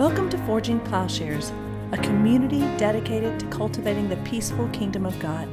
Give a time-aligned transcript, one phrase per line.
[0.00, 1.52] Welcome to Forging Plowshares,
[1.92, 5.46] a community dedicated to cultivating the peaceful kingdom of God.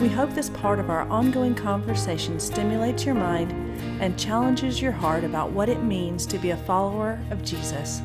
[0.00, 3.52] We hope this part of our ongoing conversation stimulates your mind
[4.00, 8.00] and challenges your heart about what it means to be a follower of Jesus.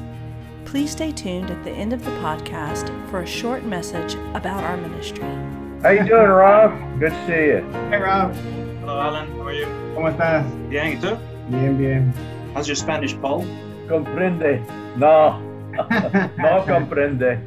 [0.65, 4.75] Please stay tuned at the end of the podcast for a short message about our
[4.75, 5.23] ministry.
[5.83, 6.99] How you doing, Rob?
[6.99, 7.71] Good to see you.
[7.91, 8.35] Hey Rob,
[8.81, 9.31] Hello, Alan.
[9.31, 9.67] How are you?
[9.95, 10.43] ¿cómo estás?
[10.69, 11.17] Bien, ¿y tú?
[11.49, 12.13] Bien, bien.
[12.53, 13.45] How's your Spanish, Paul?
[13.87, 14.61] Comprende?
[14.97, 15.44] No,
[16.37, 17.39] no comprende.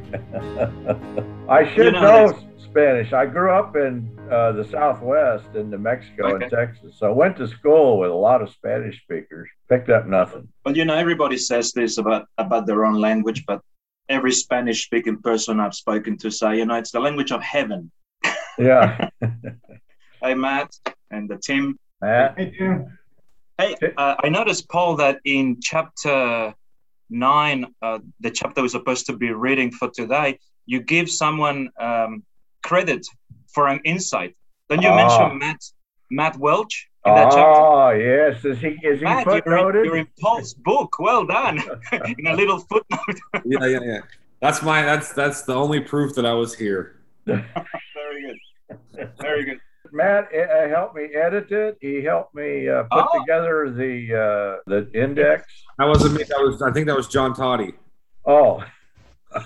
[1.49, 2.39] I should You know know.
[2.69, 3.13] Spanish.
[3.13, 6.43] I grew up in uh, the Southwest in New Mexico Okay.
[6.45, 6.95] and Texas.
[6.99, 9.49] So I went to school with a lot of Spanish speakers.
[9.69, 10.47] Picked up nothing.
[10.63, 13.61] Well, you know, everybody says this about, about their own language, but
[14.07, 17.91] every Spanish speaking person I've spoken to say, you know, it's the language of heaven.
[18.57, 19.09] Yeah.
[20.21, 20.69] Hey, Matt
[21.11, 21.79] and the Tim.
[22.01, 22.37] Matt.
[22.37, 22.97] Hey, Jim.
[23.57, 26.53] Hey, uh, I noticed, Paul, that in chapter
[27.09, 32.23] nine, uh, the chapter we're supposed to be reading for today, you give someone um,
[32.63, 33.05] credit
[33.53, 34.35] for an insight.
[34.69, 34.95] Then you Ah.
[34.95, 35.61] mention Matt
[36.11, 37.61] Matt Welch in that chapter.
[37.61, 40.97] Oh yes, is he is he Matt, you're, in- you're in Paul's book.
[40.99, 41.59] Well done.
[42.17, 43.17] in a little footnote.
[43.45, 43.99] yeah, yeah, yeah.
[44.41, 46.99] That's my that's that's the only proof that I was here.
[47.25, 47.41] Very
[48.25, 49.09] good.
[49.19, 49.59] Very good.
[49.91, 51.77] Matt uh, helped me edit it.
[51.81, 53.19] He helped me uh, put Oh.
[53.19, 55.43] together the uh, the index.
[55.77, 56.23] That wasn't me.
[56.23, 57.73] That was I think that was John Toddy.
[58.25, 58.63] Oh,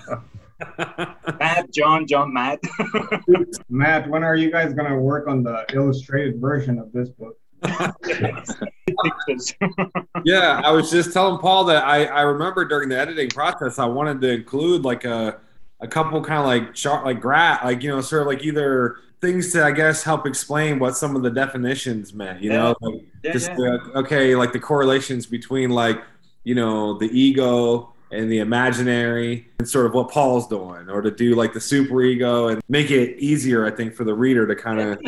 [1.38, 2.60] Matt, John, John, Matt.
[3.68, 7.36] Matt, when are you guys gonna work on the illustrated version of this book?
[10.24, 13.86] Yeah, I was just telling Paul that I I remember during the editing process I
[13.86, 15.40] wanted to include like a
[15.80, 18.96] a couple kind of like chart like gra like you know sort of like either
[19.20, 22.42] things to I guess help explain what some of the definitions meant.
[22.42, 23.56] You know, like, Yeah, just yeah.
[23.56, 26.02] the- okay like the correlations between like
[26.44, 31.10] you know the ego and the imaginary and sort of what paul's doing or to
[31.10, 34.54] do like the super ego and make it easier i think for the reader to
[34.54, 34.98] kind of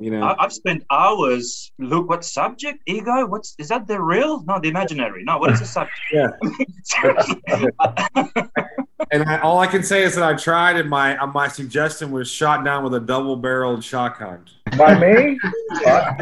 [0.00, 1.72] you know I've spent hours.
[1.78, 2.78] Look, what subject?
[2.86, 3.26] Ego?
[3.26, 3.86] What's is that?
[3.86, 4.42] The real?
[4.44, 5.24] No, the imaginary.
[5.24, 5.98] No, what is the subject?
[6.10, 6.30] Yeah.
[9.00, 9.06] Seriously.
[9.12, 12.10] and I, all i can say is that i tried and my uh, my suggestion
[12.10, 14.44] was shot down with a double barreled shotgun
[14.76, 15.38] by me?
[15.86, 16.12] Uh,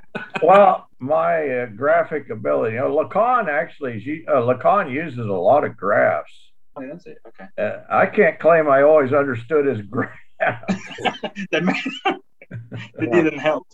[0.42, 2.74] well, my uh, graphic ability.
[2.74, 6.52] You know, Lacan actually, is- uh, Lacan uses a lot of graphs.
[6.76, 7.18] Oh, that's it.
[7.26, 7.46] Okay.
[7.58, 10.16] Uh, I can't claim I always understood his graphs.
[11.50, 11.62] That,
[12.98, 13.66] that didn't help.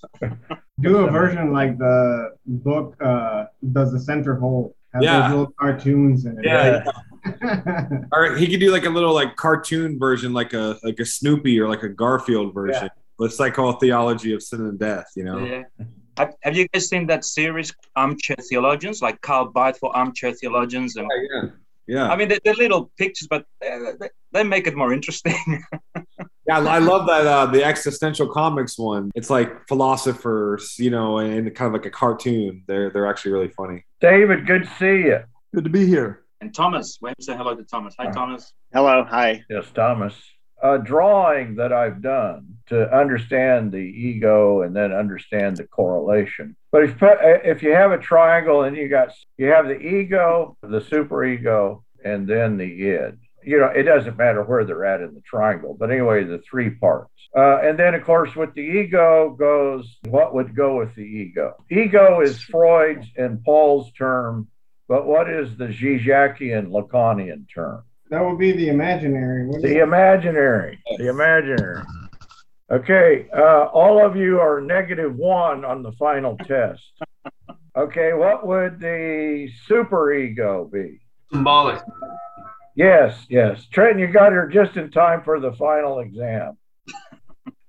[0.80, 4.74] Do a version like the book uh, Does the Center Hold?
[4.94, 5.20] Have Yeah.
[5.22, 6.44] those little cartoons in it.
[6.44, 6.84] Yeah.
[8.12, 11.60] Or he could do like a little like cartoon version like a like a snoopy
[11.60, 12.88] or like a garfield version
[13.20, 15.62] it's like call theology of sin and death you know Yeah.
[16.16, 20.96] Have, have you guys seen that series, Armchair Theologians, like Karl Barth for Armchair Theologians?
[20.96, 21.50] And yeah
[21.86, 25.64] yeah I mean, they're, they're little pictures, but they, they make it more interesting.
[26.48, 29.10] Yeah, I love that uh, the existential comics one.
[29.14, 32.64] It's like philosophers, you know, and kind of like a cartoon.
[32.66, 33.84] They're they're actually really funny.
[34.00, 35.18] David, good to see you.
[35.54, 36.24] Good to be here.
[36.40, 37.94] And Thomas, we have to say hello to Thomas.
[37.98, 38.52] Hi, Thomas.
[38.72, 39.44] Hello, hi.
[39.50, 40.14] Yes, Thomas.
[40.62, 46.56] A drawing that I've done to understand the ego and then understand the correlation.
[46.72, 50.80] But if if you have a triangle and you got you have the ego, the
[50.80, 53.18] superego, and then the id.
[53.44, 56.70] You know, it doesn't matter where they're at in the triangle, but anyway, the three
[56.70, 57.12] parts.
[57.36, 61.54] Uh, and then, of course, with the ego goes what would go with the ego.
[61.70, 64.48] Ego is Freud's and Paul's term,
[64.88, 67.84] but what is the Zizekian Lacanian term?
[68.10, 69.46] that would be the imaginary.
[69.46, 69.82] What is The it?
[69.82, 70.78] imaginary.
[70.96, 71.82] The imaginary.
[72.70, 76.82] Okay, uh, all of you are negative one on the final test.
[77.76, 81.00] Okay, what would the superego be?
[81.32, 81.80] Symbolic.
[82.74, 83.66] Yes, yes.
[83.72, 86.56] Trenton, you got here just in time for the final exam.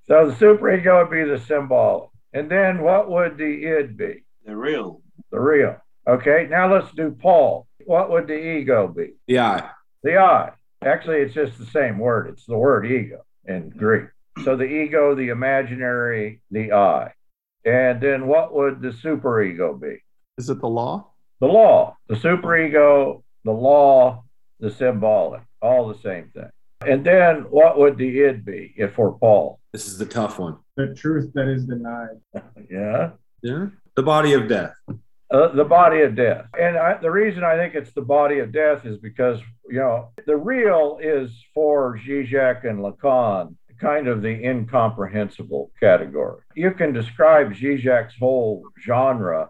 [0.08, 2.10] So the superego would be the symbolic.
[2.34, 4.24] And then what would the id be?
[4.46, 5.02] The real.
[5.32, 5.78] The real.
[6.10, 7.68] Okay, now let's do Paul.
[7.86, 9.14] What would the ego be?
[9.28, 9.70] The Yeah,
[10.02, 10.52] The I.
[10.84, 12.30] Actually, it's just the same word.
[12.30, 14.06] It's the word ego in Greek.
[14.44, 17.14] So the ego, the imaginary, the I.
[17.64, 19.98] And then what would the superego be?
[20.40, 21.12] Is it the law?
[21.42, 21.96] The law.
[22.08, 24.24] The superego, the law,
[24.60, 26.50] the symbolic, all the same thing.
[26.82, 29.60] And then what would the id be if for Paul?
[29.74, 30.58] this is the tough one.
[30.76, 32.18] The truth that is denied.
[32.72, 33.12] Yeah.
[33.44, 34.74] Yeah, the body of death.
[35.32, 36.48] Uh, the body of death.
[36.60, 39.40] And I, the reason I think it's the body of death is because,
[39.70, 46.42] you know, the real is for Zizek and Lacan kind of the incomprehensible category.
[46.56, 49.50] You can describe Zizek's whole genre.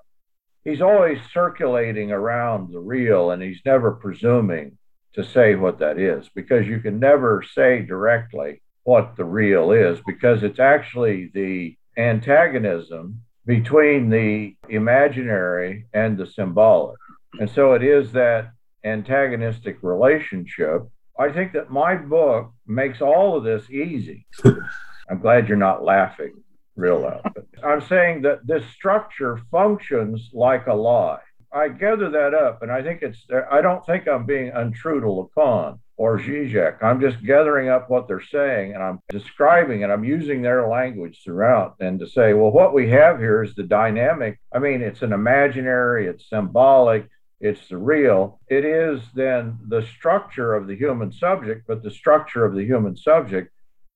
[0.64, 4.78] He's always circulating around the real and he's never presuming
[5.14, 10.00] to say what that is because you can never say directly what the real is
[10.06, 17.00] because it's actually the antagonism between the imaginary and the symbolic.
[17.40, 18.52] And so it is that
[18.84, 20.84] antagonistic relationship.
[21.18, 24.28] I think that my book makes all of this easy.
[24.46, 26.44] I'm glad you're not laughing
[26.76, 27.34] real loud.
[27.64, 31.18] I'm saying that this structure functions like a lie.
[31.52, 35.08] I gather that up, and I think it's, I don't think I'm being untrue to
[35.08, 36.82] Lacan or Zizek.
[36.82, 39.90] I'm just gathering up what they're saying and I'm describing it.
[39.90, 43.64] I'm using their language throughout and to say, well, what we have here is the
[43.64, 44.40] dynamic.
[44.56, 47.10] I mean, it's an imaginary, it's symbolic,
[47.42, 48.40] it's the real.
[48.48, 52.96] It is then the structure of the human subject, but the structure of the human
[52.96, 53.52] subject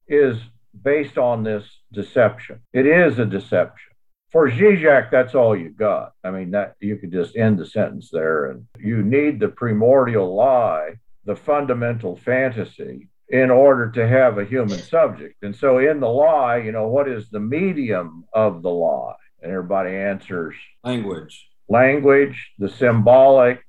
[0.05, 0.37] is
[0.81, 1.63] based on this
[1.93, 2.59] deception.
[2.73, 3.92] It is a deception.
[4.33, 6.13] For Zizek, that's all you got.
[6.23, 8.47] I mean, that you could just end the sentence there.
[8.47, 14.79] And you need the primordial lie, the fundamental fantasy, in order to have a human
[14.79, 15.43] subject.
[15.43, 19.13] And so, in the lie, you know, what is the medium of the lie?
[19.43, 21.47] And everybody answers language.
[21.69, 23.63] Language, the symbolic,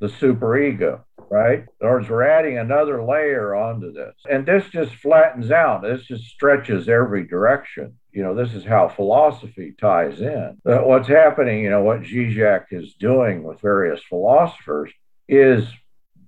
[0.00, 1.60] the superego right?
[1.80, 4.14] In other words, we're adding another layer onto this.
[4.30, 5.82] And this just flattens out.
[5.82, 7.98] This just stretches every direction.
[8.16, 10.56] You know, this is how philosophy ties in.
[10.64, 14.90] But what's happening, you know, what Zizek is doing with various philosophers
[15.28, 15.68] is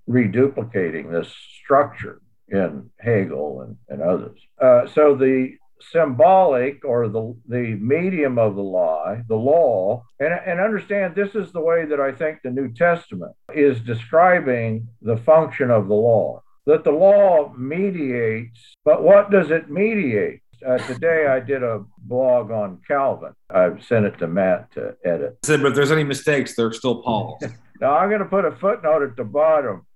[0.07, 4.39] reduplicating this structure in Hegel and, and others.
[4.61, 10.61] Uh, so the symbolic or the, the medium of the lie, the law, and, and
[10.61, 15.71] understand this is the way that I think the New Testament is describing the function
[15.71, 16.43] of the law.
[16.67, 20.43] That the law mediates, but what does it mediate?
[20.67, 23.33] Uh, today I did a blog on Calvin.
[23.51, 25.39] I've sent it to Matt to edit.
[25.45, 27.43] Said, but if there's any mistakes, they're still Paul's.
[27.81, 29.87] now I'm going to put a footnote at the bottom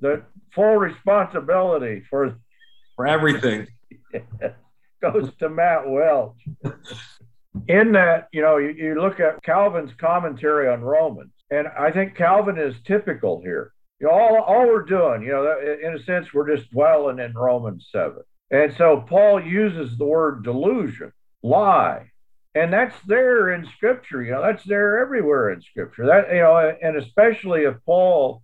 [0.00, 0.24] that
[0.54, 2.36] full responsibility for
[2.96, 3.66] for everything
[5.02, 6.36] goes to Matt Welch.
[7.68, 12.14] In that, you know, you, you look at Calvin's commentary on Romans, and I think
[12.14, 13.72] Calvin is typical here.
[14.00, 17.34] You know, all, all we're doing, you know, in a sense, we're just dwelling in
[17.34, 18.16] Romans 7.
[18.50, 21.12] And so Paul uses the word delusion,
[21.42, 22.10] lie,
[22.54, 24.22] and that's there in Scripture.
[24.22, 26.06] You know, that's there everywhere in Scripture.
[26.06, 28.42] That you know, and especially if Paul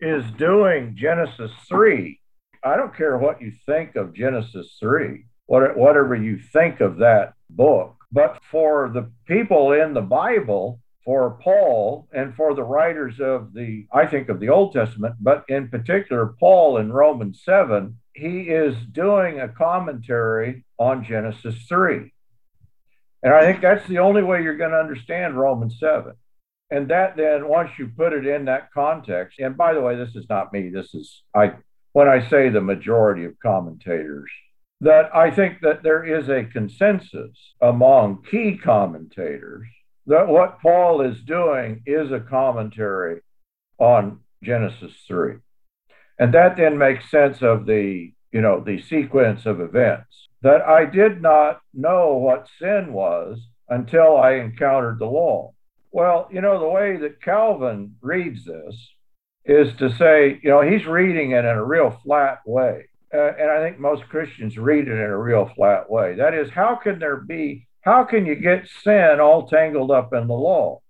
[0.00, 2.20] is doing Genesis three,
[2.64, 7.96] I don't care what you think of Genesis three whatever you think of that book.
[8.12, 13.86] But for the people in the Bible, for Paul and for the writers of the,
[13.92, 18.76] I think of the Old Testament, but in particular, Paul in Romans 7, he is
[18.92, 22.12] doing a commentary on Genesis 3.
[23.22, 26.12] And I think that's the only way you're going to understand Romans 7.
[26.70, 30.14] And that then, once you put it in that context, and by the way, this
[30.14, 31.54] is not me, this is, I,
[31.92, 34.30] when I say the majority of commentators,
[34.80, 39.66] that I think that there is a consensus among key commentators
[40.06, 43.20] that what Paul is doing is a commentary
[43.78, 45.36] on Genesis 3.
[46.18, 50.28] And that then makes sense of the, you know, the sequence of events.
[50.42, 55.54] That I did not know what sin was until I encountered the law.
[55.90, 58.90] Well, you know, the way that Calvin reads this
[59.44, 63.50] is to say, you know, he's reading it in a real flat way uh, and
[63.50, 66.16] I think most Christians read it in a real flat way.
[66.16, 70.26] That is, how can there be, how can you get sin all tangled up in
[70.26, 70.80] the law?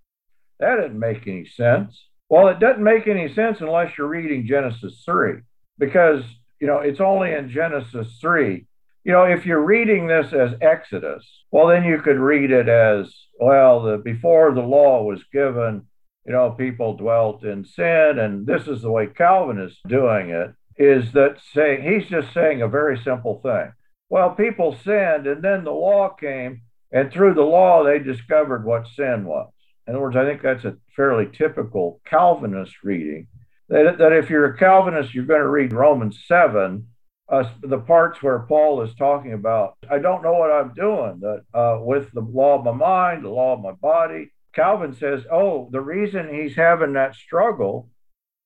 [0.58, 2.02] That didn't make any sense.
[2.28, 5.40] Well, it doesn't make any sense unless you're reading Genesis 3,
[5.78, 6.22] because,
[6.60, 8.66] you know, it's only in Genesis 3.
[9.04, 13.14] You know, if you're reading this as Exodus, well, then you could read it as,
[13.38, 15.86] well, the, before the law was given,
[16.26, 20.54] you know, people dwelt in sin, and this is the way Calvin is doing it
[20.76, 23.72] is that saying he's just saying a very simple thing.
[24.08, 28.88] Well, people sinned, and then the law came, and through the law they discovered what
[28.88, 29.50] sin was.
[29.86, 33.26] In other words, I think that's a fairly typical Calvinist reading.
[33.68, 36.86] That, that if you're a Calvinist, you're going to read Romans 7,
[37.28, 41.42] uh, the parts where Paul is talking about, I don't know what I'm doing, that
[41.58, 44.30] uh, with the law of my mind, the law of my body.
[44.54, 47.88] Calvin says, oh, the reason he's having that struggle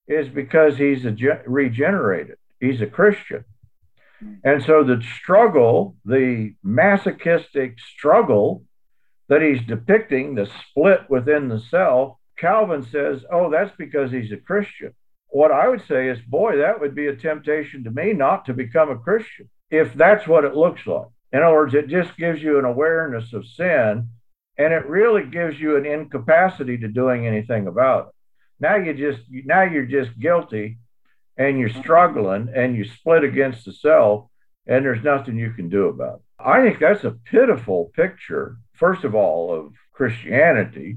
[0.06, 1.14] is because he's a
[1.46, 2.36] regenerated.
[2.60, 3.44] He's a Christian.
[4.42, 8.64] And so the struggle, the masochistic struggle
[9.28, 14.36] that he's depicting, the split within the cell, Calvin says, oh, that's because he's a
[14.36, 14.94] Christian.
[15.28, 18.54] What I would say is, boy, that would be a temptation to me not to
[18.54, 21.08] become a Christian if that's what it looks like.
[21.32, 24.08] In other words, it just gives you an awareness of sin
[24.56, 28.14] and it really gives you an incapacity to doing anything about it.
[28.60, 30.78] Now you just now you're just guilty,
[31.38, 34.26] and you're struggling and you split against the self
[34.66, 36.20] and there's nothing you can do about it.
[36.38, 40.96] I think that's a pitiful picture, first of all, of Christianity.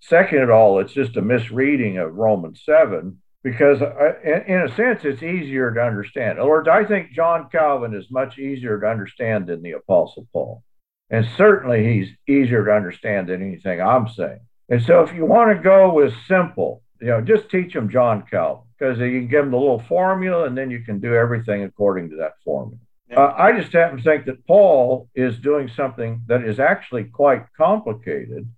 [0.00, 5.04] Second of all, it's just a misreading of Romans 7 because, uh, in a sense,
[5.04, 6.32] it's easier to understand.
[6.32, 10.26] In other words, I think John Calvin is much easier to understand than the Apostle
[10.32, 10.62] Paul.
[11.10, 14.40] And certainly he's easier to understand than anything I'm saying.
[14.68, 18.24] And so if you want to go with simple, you know, just teach them John
[18.30, 21.64] Calvin because you can give them the little formula and then you can do everything
[21.64, 22.80] according to that formula.
[23.14, 27.44] Uh, I just happen to think that Paul is doing something that is actually quite
[27.56, 28.48] complicated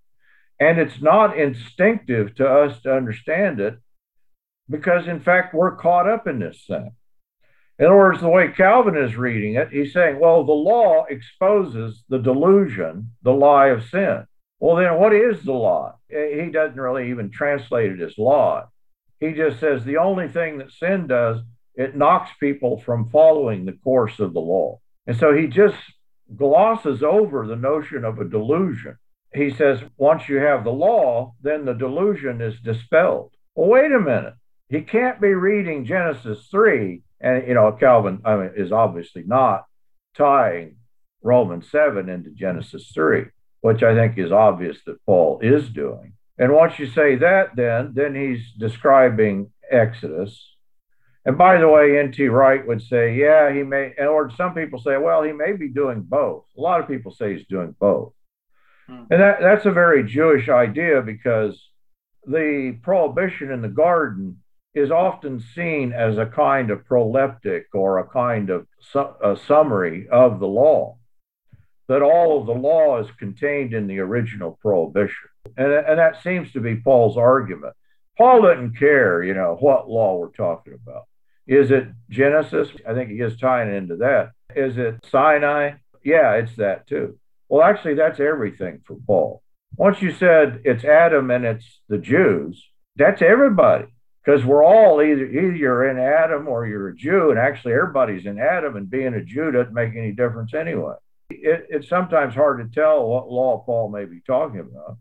[0.63, 3.79] and it's not instinctive to us to understand it
[4.71, 6.93] because, in fact, we're caught up in this thing.
[7.81, 12.05] In other words, the way Calvin is reading it, he's saying, well, the law exposes
[12.09, 14.25] the delusion, the lie of sin.
[14.61, 15.97] Well, then what is the law?
[16.09, 18.69] He doesn't really even translate it as law.
[19.19, 21.41] He just says the only thing that sin does,
[21.75, 24.81] it knocks people from following the course of the law.
[25.07, 25.77] And so he just
[26.37, 28.97] glosses over the notion of a delusion.
[29.35, 33.33] He says, once you have the law, then the delusion is dispelled.
[33.55, 34.35] Well, wait a minute.
[34.69, 39.65] He can't be reading Genesis 3 and you know Calvin I mean, is obviously not
[40.17, 40.77] tying
[41.23, 43.27] Romans 7 into Genesis 3,
[43.61, 46.15] which I think is obvious that Paul is doing.
[46.37, 50.52] And once you say that, then then he's describing Exodus.
[51.25, 52.27] And by the way, N.T.
[52.27, 56.03] Wright would say, yeah, he may, or some people say, well, he may be doing
[56.03, 56.45] both.
[56.57, 58.13] A lot of people say he's doing both.
[58.89, 59.05] Hmm.
[59.11, 61.69] And that, that's a very Jewish idea because
[62.27, 64.43] the prohibition in the garden
[64.75, 70.09] is often seen as a kind of proleptic or a kind of su- a summary
[70.09, 70.97] of the law,
[71.89, 75.29] that all of the law is contained in the original prohibition.
[75.57, 77.75] And, and that seems to be Paul's argument.
[78.17, 81.05] Paul doesn't care, you know, what law we're talking about.
[81.47, 82.69] Is it Genesis?
[82.89, 84.31] I think he is tying into that.
[84.55, 85.73] Is it Sinai?
[86.05, 87.19] Yeah, it's that too.
[87.49, 89.43] Well, actually, that's everything for Paul.
[89.77, 92.63] Once you said it's Adam and it's the Jews,
[92.97, 93.87] that's everybody
[94.25, 98.27] because we're all either either you're in Adam or you're a Jew, and actually everybody's
[98.27, 100.95] in Adam, and being a Jew doesn't make any difference anyway.
[101.31, 104.99] It, it's sometimes hard to tell what law Paul may be talking about.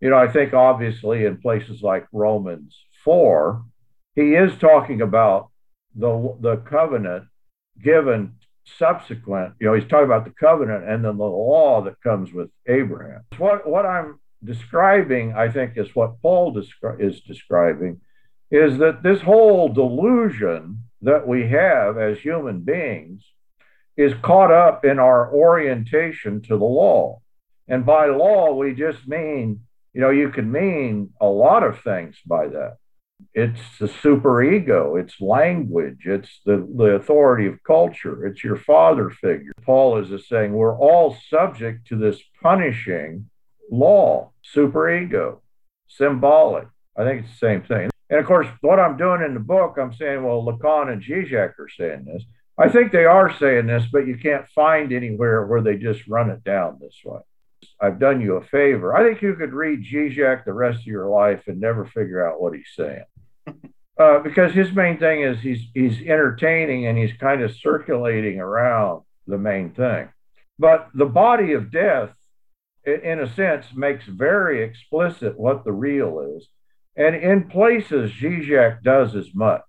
[0.00, 3.64] You know, I think obviously in places like Romans four,
[4.14, 5.50] he is talking about
[5.96, 7.24] the the covenant
[7.82, 8.34] given
[8.78, 9.54] subsequent.
[9.60, 13.22] You know, he's talking about the covenant and then the law that comes with Abraham.
[13.38, 18.00] What what I'm describing, I think, is what Paul descri- is describing
[18.50, 23.24] is that this whole delusion that we have as human beings
[23.96, 27.20] is caught up in our orientation to the law.
[27.68, 29.62] And by law, we just mean,
[29.92, 32.76] you know, you can mean a lot of things by that.
[33.34, 39.52] It's the superego, it's language, it's the, the authority of culture, it's your father figure.
[39.64, 43.28] Paul is just saying we're all subject to this punishing
[43.70, 45.40] law, superego,
[45.88, 46.68] symbolic.
[46.96, 47.90] I think it's the same thing.
[48.08, 51.58] And of course, what I'm doing in the book, I'm saying, well, Lacan and Zizek
[51.58, 52.22] are saying this.
[52.58, 56.30] I think they are saying this, but you can't find anywhere where they just run
[56.30, 57.20] it down this way.
[57.80, 58.96] I've done you a favor.
[58.96, 62.40] I think you could read Zizek the rest of your life and never figure out
[62.40, 63.04] what he's saying.
[63.98, 69.00] Uh, because his main thing is he's he's entertaining and he's kind of circulating around
[69.26, 70.06] the main thing.
[70.58, 72.10] But the body of death,
[72.84, 76.46] in a sense, makes very explicit what the real is.
[76.94, 79.62] And in places, Zizek does as much.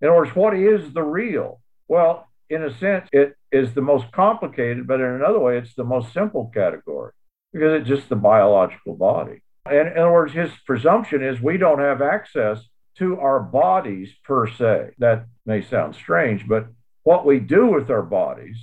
[0.00, 1.60] In other words, what is the real?
[1.86, 5.84] Well, in a sense, it is the most complicated, but in another way, it's the
[5.84, 7.12] most simple category
[7.52, 9.42] because it's just the biological body.
[9.66, 12.60] And in other words, his presumption is we don't have access
[12.98, 14.90] to our bodies per se.
[14.98, 16.66] That may sound strange, but
[17.02, 18.56] what we do with our bodies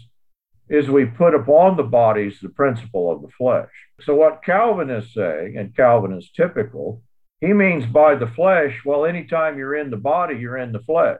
[0.70, 3.70] is we put upon the bodies the principle of the flesh.
[4.02, 7.02] So, what Calvin is saying, and Calvin is typical,
[7.40, 11.20] he means by the flesh, well, anytime you're in the body, you're in the flesh.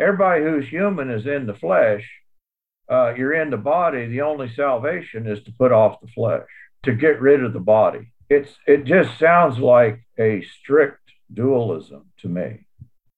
[0.00, 2.08] Everybody who's human is in the flesh.
[2.90, 4.06] Uh, you're in the body.
[4.06, 6.48] The only salvation is to put off the flesh,
[6.84, 8.12] to get rid of the body.
[8.30, 11.00] It's it just sounds like a strict
[11.32, 12.66] dualism to me.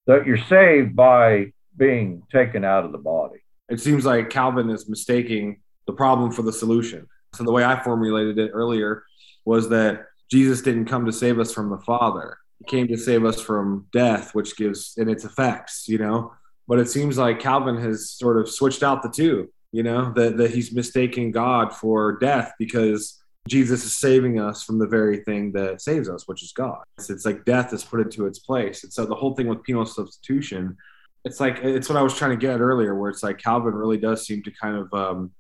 [0.07, 3.41] That you're saved by being taken out of the body.
[3.69, 7.07] It seems like Calvin is mistaking the problem for the solution.
[7.35, 9.05] So the way I formulated it earlier
[9.45, 12.39] was that Jesus didn't come to save us from the Father.
[12.59, 16.33] He came to save us from death, which gives in its effects, you know.
[16.69, 20.37] But it seems like Calvin has sort of switched out the two, you know, that,
[20.37, 23.20] that he's mistaking God for death because
[23.51, 26.83] Jesus is saving us from the very thing that saves us, which is God.
[26.99, 28.85] It's, it's like death is put into its place.
[28.85, 30.77] And so the whole thing with penal substitution
[31.25, 33.75] it's like it's what I was trying to get at earlier, where it's like Calvin
[33.75, 35.33] really does seem to kind of, um,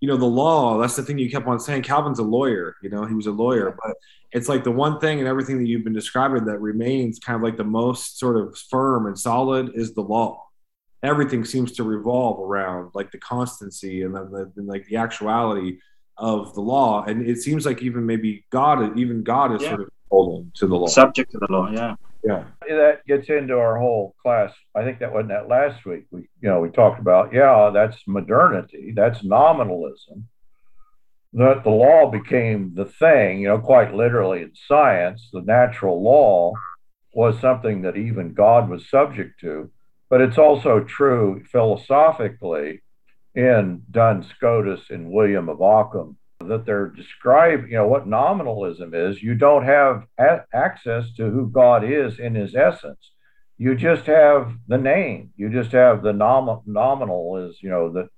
[0.00, 0.78] you know, the law.
[0.78, 1.82] That's the thing you kept on saying.
[1.82, 2.76] Calvin's a lawyer.
[2.82, 3.96] You know, he was a lawyer, but
[4.32, 7.42] it's like the one thing and everything that you've been describing that remains kind of
[7.42, 10.44] like the most sort of firm and solid is the law.
[11.02, 15.78] Everything seems to revolve around like the constancy and then the, and like the actuality
[16.16, 19.68] of the law, and it seems like even maybe God, even God is Yeah.
[19.70, 20.86] sort of holding to the law.
[20.86, 21.96] Subject to the law, yeah.
[22.22, 22.44] Yeah.
[22.66, 24.52] that gets into our whole class.
[24.74, 26.04] I think that wasn't that last week.
[26.10, 30.28] We, you know, we talked about, yeah, that's modernity, that's nominalism.
[31.34, 36.54] That the law became the thing, you know, quite literally in science, the natural law
[37.12, 39.70] was something that even God was subject to.
[40.08, 42.83] But it's also true philosophically
[43.34, 49.22] in Duns Scotus and William of Ockham that they're describing, you know, what nominalism is.
[49.22, 53.10] You don't have a- access to who God is in his essence.
[53.56, 55.30] You just have the name.
[55.36, 58.08] You just have the nom- nominal is, you know, the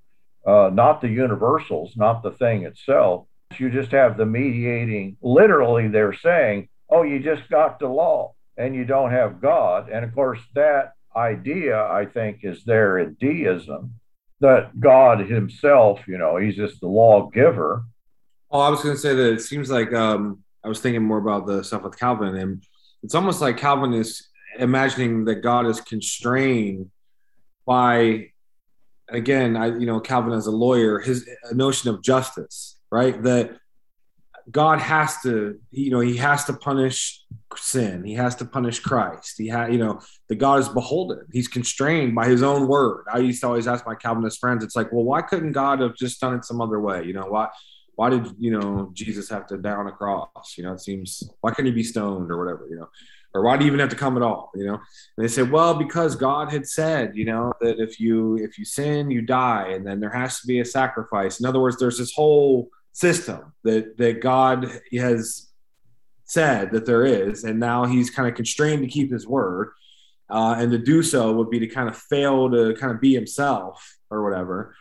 [0.50, 3.26] uh, not the universals, not the thing itself.
[3.58, 5.16] You just have the mediating.
[5.20, 10.04] Literally, they're saying, "Oh, you just got the law, and you don't have God." And
[10.04, 13.98] of course, that idea, I think, is there in deism
[14.40, 17.84] that God Himself, you know, He's just the lawgiver.
[18.50, 21.18] Oh, I was going to say that it seems like um, I was thinking more
[21.18, 22.62] about the stuff with Calvin, and
[23.02, 24.28] it's almost like Calvin is
[24.58, 26.90] imagining that God is constrained
[27.66, 28.30] by,
[29.08, 33.20] again, I you know Calvin as a lawyer, his notion of justice, right?
[33.22, 33.58] That
[34.50, 37.22] God has to, you know, he has to punish
[37.56, 38.04] sin.
[38.04, 39.34] He has to punish Christ.
[39.38, 41.26] He had, you know, the God is beholden.
[41.32, 43.06] He's constrained by his own word.
[43.12, 45.96] I used to always ask my Calvinist friends, it's like, well, why couldn't God have
[45.96, 47.04] just done it some other way?
[47.04, 47.48] You know, why?
[47.96, 50.54] why did you know Jesus have to die on a cross?
[50.56, 52.66] You know, it seems why couldn't he be stoned or whatever?
[52.70, 52.88] You know,
[53.34, 54.50] or why do you even have to come at all?
[54.54, 58.36] You know, and they say, well, because God had said, you know, that if you
[58.36, 61.40] if you sin, you die, and then there has to be a sacrifice.
[61.40, 65.50] In other words, there's this whole system that that God has
[66.24, 69.72] said that there is, and now He's kind of constrained to keep His word,
[70.30, 73.14] uh, and to do so would be to kind of fail to kind of be
[73.14, 74.74] Himself or whatever.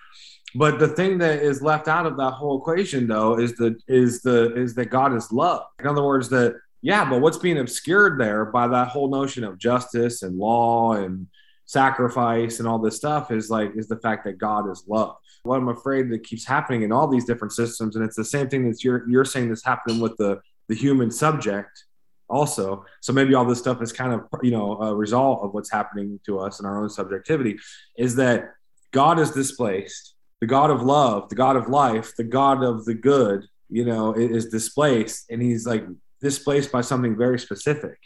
[0.56, 4.21] But the thing that is left out of that whole equation, though, is the is
[4.21, 5.63] the is that God is love.
[5.80, 9.58] In other words, that yeah, but what's being obscured there by that whole notion of
[9.58, 11.28] justice and law and
[11.65, 15.17] sacrifice and all this stuff is like is the fact that God is love.
[15.45, 18.49] What I'm afraid that keeps happening in all these different systems, and it's the same
[18.49, 21.86] thing that you're you're saying that's happening with the the human subject
[22.27, 22.86] also.
[23.01, 26.19] So maybe all this stuff is kind of you know a result of what's happening
[26.25, 27.58] to us in our own subjectivity.
[27.97, 28.55] Is that
[28.91, 32.93] God is displaced the God of love, the God of life, the God of the
[32.93, 35.86] good, you know, is displaced, and he's like
[36.21, 37.97] displaced by something very specific,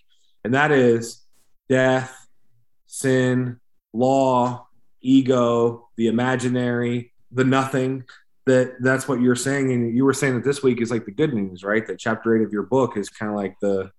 [0.44, 1.24] and that is
[1.70, 2.28] death,
[2.86, 3.60] sin,
[3.94, 4.68] law,
[5.02, 8.04] ego, the imaginary, the nothing.
[8.46, 11.12] That that's what you're saying, and you were saying that this week is like the
[11.12, 11.86] good news, right?
[11.86, 13.92] That chapter eight of your book is kind of like the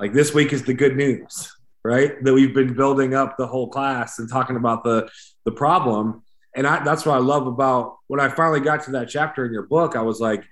[0.00, 2.12] like this week is the good news, right?
[2.24, 5.08] That we've been building up the whole class and talking about the
[5.44, 6.22] the problem
[6.54, 9.52] and I, that's what I love about when I finally got to that chapter in
[9.52, 9.96] your book.
[9.96, 10.44] I was like,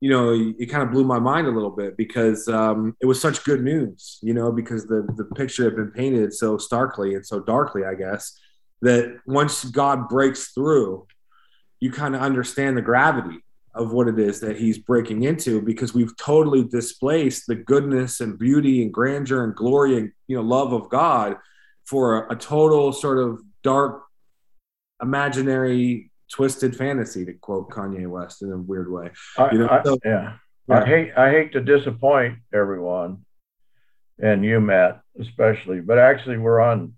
[0.00, 3.20] you know, it kind of blew my mind a little bit because um, it was
[3.20, 7.26] such good news, you know, because the the picture had been painted so starkly and
[7.26, 8.38] so darkly, I guess,
[8.82, 11.06] that once God breaks through,
[11.80, 13.38] you kind of understand the gravity
[13.74, 18.38] of what it is that He's breaking into because we've totally displaced the goodness and
[18.38, 21.36] beauty and grandeur and glory and you know love of God
[21.86, 24.02] for a, a total sort of dark
[25.02, 29.10] imaginary twisted fantasy to quote Kanye West in a weird way.
[29.36, 30.34] I, You know, I- so- yeah.
[30.68, 30.82] Yeah.
[30.82, 33.24] I hate I hate to disappoint everyone,
[34.18, 35.80] and you, Matt, especially.
[35.80, 36.92] But actually, we're on.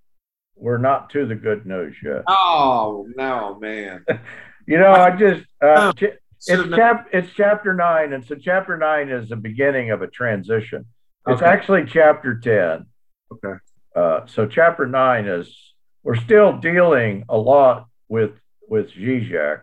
[0.57, 2.25] We're not to the good news yet.
[2.27, 4.05] Oh no, man!
[4.67, 6.07] You know, I just uh, Oh,
[6.47, 10.87] it's chap it's chapter nine, and so chapter nine is the beginning of a transition.
[11.27, 11.51] It's Okay.
[11.51, 12.87] actually chapter ten.
[13.33, 13.59] Okay.
[13.95, 18.33] Uh, so chapter nine is we're still dealing a lot with
[18.69, 19.63] with Zizek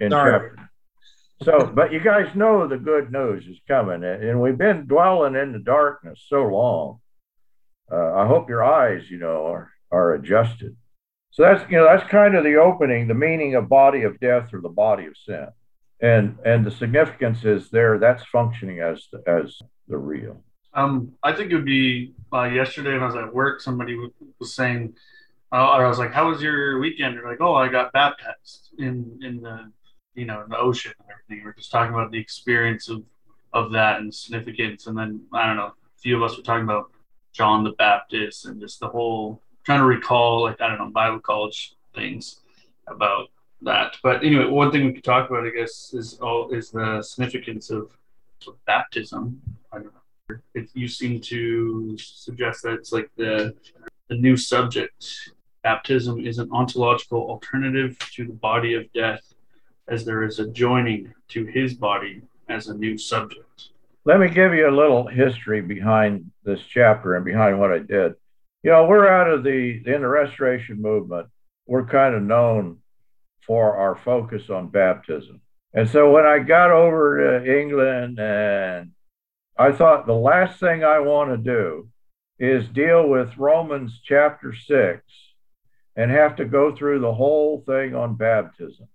[0.00, 0.32] in Sorry.
[0.32, 0.70] chapter.
[1.42, 5.36] So, but you guys know the good news is coming, and and we've been dwelling
[5.36, 7.00] in the darkness so long.
[7.90, 10.76] Uh, I hope your eyes, you know, are are adjusted.
[11.30, 14.52] So that's you know that's kind of the opening, the meaning of body of death
[14.52, 15.48] or the body of sin,
[16.00, 17.98] and and the significance is there.
[17.98, 20.42] That's functioning as as the real.
[20.74, 23.60] Um, I think it would be uh, yesterday when I was at work.
[23.60, 23.96] Somebody
[24.38, 24.94] was saying,
[25.52, 29.18] uh, I was like, "How was your weekend?" They're like, "Oh, I got baptized in
[29.22, 29.70] in the
[30.14, 33.02] you know in the ocean and everything." We're just talking about the experience of
[33.52, 34.86] of that and significance.
[34.86, 36.90] And then I don't know, a few of us were talking about
[37.32, 41.20] John the Baptist and just the whole trying to recall, like, I don't know, Bible
[41.20, 42.40] college things
[42.86, 43.28] about
[43.60, 43.98] that.
[44.02, 47.68] But anyway, one thing we could talk about, I guess, is all is the significance
[47.68, 47.90] of,
[48.46, 49.38] of baptism.
[49.70, 50.36] I don't know.
[50.54, 53.54] It, you seem to suggest that it's like the
[54.08, 55.04] the new subject.
[55.62, 59.34] Baptism is an ontological alternative to the body of death,
[59.86, 63.68] as there is a joining to his body as a new subject.
[64.06, 68.14] Let me give you a little history behind this chapter and behind what I did.
[68.62, 71.28] You know, we're out of the in the restoration movement.
[71.66, 72.78] We're kind of known
[73.46, 75.40] for our focus on baptism.
[75.74, 78.90] And so when I got over to England and
[79.58, 81.88] I thought the last thing I want to do
[82.38, 85.02] is deal with Romans chapter 6
[85.96, 88.88] and have to go through the whole thing on baptism.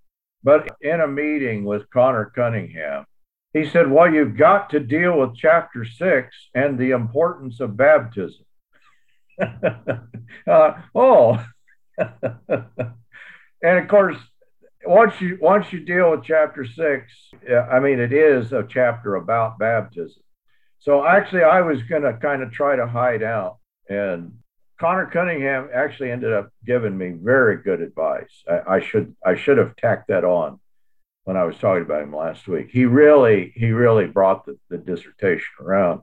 [0.43, 3.05] But in a meeting with Conor Cunningham,
[3.53, 8.45] he said, Well, you've got to deal with chapter 6 and the importance of baptism.
[10.47, 11.45] uh, oh,
[11.97, 14.17] and of course,
[14.85, 17.11] once you once you deal with chapter six,
[17.71, 20.21] I mean, it is a chapter about baptism.
[20.79, 23.57] So actually, I was going to kind of try to hide out,
[23.89, 24.33] and
[24.79, 28.43] Conor Cunningham actually ended up giving me very good advice.
[28.49, 30.59] I, I should I should have tacked that on
[31.23, 32.69] when I was talking about him last week.
[32.71, 36.01] He really he really brought the, the dissertation around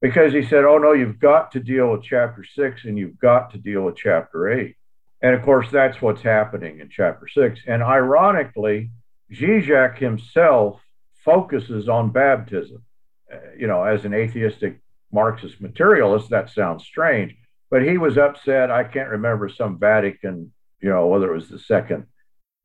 [0.00, 3.50] because he said, "Oh no, you've got to deal with chapter six, and you've got
[3.52, 4.76] to deal with chapter eight.
[5.20, 7.60] And of course, that's what's happening in chapter six.
[7.66, 8.90] And ironically,
[9.32, 10.80] Zizek himself
[11.24, 12.84] focuses on baptism.
[13.32, 14.80] Uh, you know, as an atheistic
[15.12, 17.34] Marxist materialist, that sounds strange,
[17.70, 18.70] but he was upset.
[18.70, 22.06] I can't remember some Vatican, you know, whether it was the second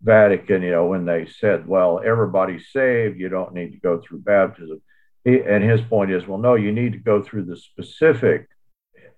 [0.02, 4.20] Vatican, you know, when they said, well, everybody's saved, you don't need to go through
[4.20, 4.82] baptism.
[5.26, 8.48] And his point is, well, no, you need to go through the specific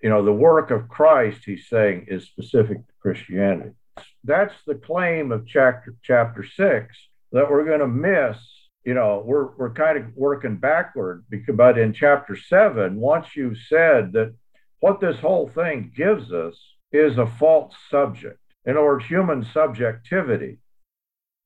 [0.06, 3.72] you know, the work of Christ, he's saying, is specific to Christianity.
[4.24, 6.96] That's the claim of chapter chapter six
[7.32, 8.38] that we're going to miss.
[8.84, 13.58] You know, we're we're kind of working backward, because, but in chapter seven, once you've
[13.68, 14.36] said that
[14.80, 16.56] what this whole thing gives us
[16.92, 18.40] is a false subject.
[18.66, 20.60] In other words, human subjectivity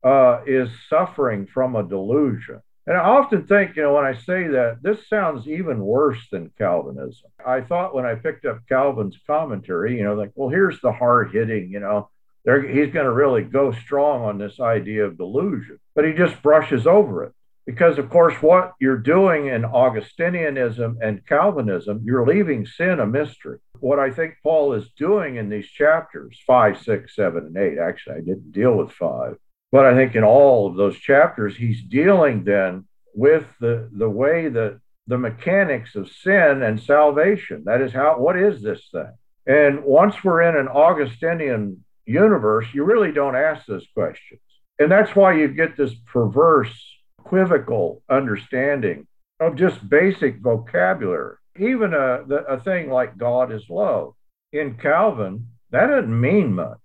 [0.04, 2.60] uh, is suffering from a delusion.
[2.87, 6.51] And I often think, you know, when I say that, this sounds even worse than
[6.57, 7.29] Calvinism.
[7.45, 11.31] I thought when I picked up Calvin's commentary, you know, like, well, here's the hard
[11.31, 12.09] hitting, you know,
[12.45, 16.41] there, he's going to really go strong on this idea of delusion, but he just
[16.41, 17.33] brushes over it.
[17.65, 23.59] Because, of course, what you're doing in Augustinianism and Calvinism, you're leaving sin a mystery.
[23.79, 28.15] What I think Paul is doing in these chapters, five, six, seven, and eight, actually,
[28.15, 29.37] I didn't deal with five,
[29.71, 34.49] but I think in all of those chapters, he's dealing then with the, the way
[34.49, 37.63] that the mechanics of sin and salvation.
[37.65, 39.12] That is how, what is this thing?
[39.45, 44.41] And once we're in an Augustinian universe, you really don't ask those questions.
[44.77, 46.73] And that's why you get this perverse,
[47.19, 49.08] equivocal understanding
[49.39, 51.38] of just basic vocabulary.
[51.60, 54.13] Even a, a thing like God is love.
[54.53, 56.79] In Calvin, that doesn't mean much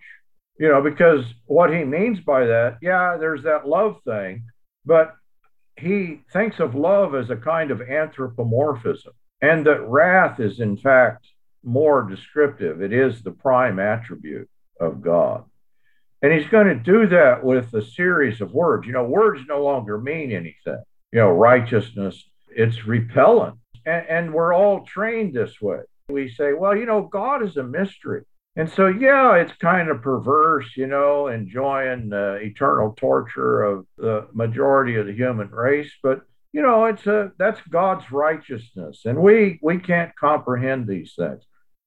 [0.59, 4.45] you know, because what he means by that, yeah, there's that love thing,
[4.85, 5.15] but
[5.77, 9.13] he thinks of love as a kind of anthropomorphism,
[9.43, 11.27] and that wrath is, in fact,
[11.65, 12.83] more descriptive.
[12.83, 14.49] It is the prime attribute
[14.81, 15.45] of God.
[16.23, 18.87] And he's going to do that with a series of words.
[18.87, 20.83] You know, words no longer mean anything.
[21.13, 23.57] You know, righteousness, it's repellent.
[23.85, 25.81] And, and we're all trained this way.
[26.09, 28.23] We say, well, you know, God is a mystery.
[28.57, 34.29] And so, yeah, it's kind of perverse, you know, enjoying the eternal torture of the
[34.33, 35.93] majority of the human race.
[36.03, 41.43] But you know, it's a that's God's righteousness, and we we can't comprehend these things.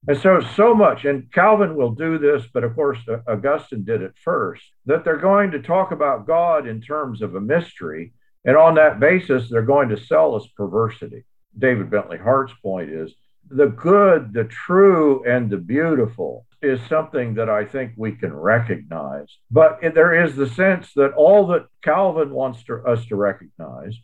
[0.10, 4.13] And so, so much, and Calvin will do this, but of course, Augustine did it
[4.21, 4.63] first.
[4.86, 8.99] That they're going to talk about God in terms of a mystery, and on that
[8.99, 11.23] basis, they're going to sell us perversity.
[11.58, 13.13] David Bentley Hart's point is
[13.49, 19.27] the good, the true, and the beautiful is something that I think we can recognize.
[19.51, 23.95] But there is the sense that all that Calvin wants to, us to recognize,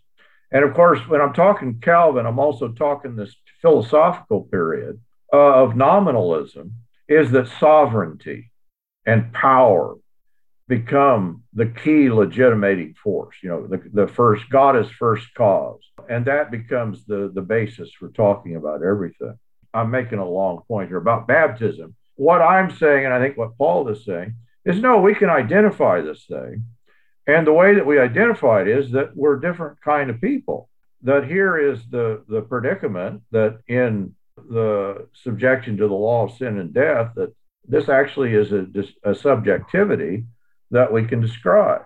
[0.52, 5.00] and of course, when I'm talking Calvin, I'm also talking this philosophical period
[5.34, 6.76] uh, of nominalism,
[7.08, 8.52] is that sovereignty
[9.06, 9.96] and power
[10.68, 13.36] become the key legitimating force.
[13.42, 15.82] You know, the, the first, God is first cause.
[16.10, 19.38] And that becomes the, the basis for talking about everything.
[19.74, 23.58] I'm making a long point here about baptism what I'm saying, and I think what
[23.58, 26.66] Paul is saying, is no, we can identify this thing.
[27.28, 30.70] And the way that we identify it is that we're different kind of people.
[31.02, 36.60] That here is the, the predicament that in the subjection to the law of sin
[36.60, 37.34] and death, that
[37.66, 38.68] This actually is a,
[39.04, 40.26] a subjectivity
[40.72, 41.84] that we can describe.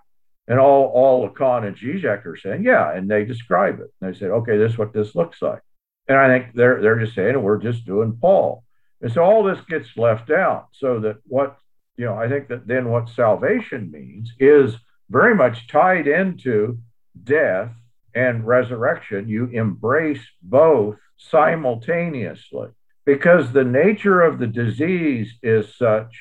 [0.48, 3.92] And all, all Lacan and Zizek are saying, yeah, and they describe it.
[4.02, 5.62] And they say, okay, this is what this looks like.
[6.08, 8.64] And I think they're, they're just saying, we're just doing Paul.
[9.02, 11.58] And so all this gets left out so that what,
[11.98, 14.76] you know, I think that then what salvation means is
[15.10, 16.80] very much tied into
[17.24, 17.72] death
[18.16, 19.30] and resurrection.
[19.30, 22.70] You embrace both simultaneously
[23.06, 26.14] because the nature of the disease is such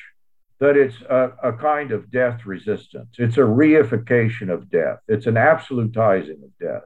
[0.58, 3.16] that it's a, a, kind of death resistance.
[3.18, 4.98] It's a reification of death.
[5.06, 6.82] It's an absolutizing of death.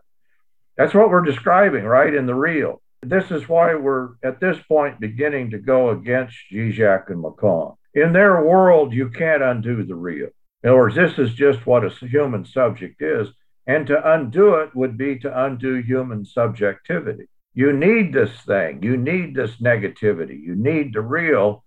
[0.76, 2.82] That's what we're describing, right, in the real.
[3.02, 7.76] This is why we're at this point beginning to go against Zizek and Lacan.
[7.94, 10.28] In their world, you can't undo the real.
[10.62, 13.28] In other words, this is just what a human subject is.
[13.66, 17.28] And to undo it would be to undo human subjectivity.
[17.54, 18.82] You need this thing.
[18.82, 20.40] You need this negativity.
[20.40, 21.64] You need the real.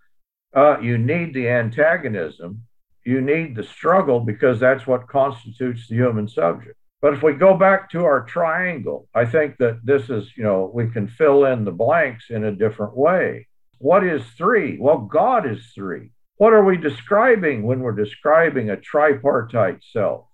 [0.55, 2.63] Uh, you need the antagonism.
[3.05, 6.77] You need the struggle because that's what constitutes the human subject.
[7.03, 10.71] But if we go back to our triangle, I think that this is, you know,
[10.73, 13.49] we can fill in the blanks in a different way.
[13.79, 14.77] What is three?
[14.79, 16.11] Well, God is three.
[16.37, 20.27] What are we describing when we're describing a tripartite self?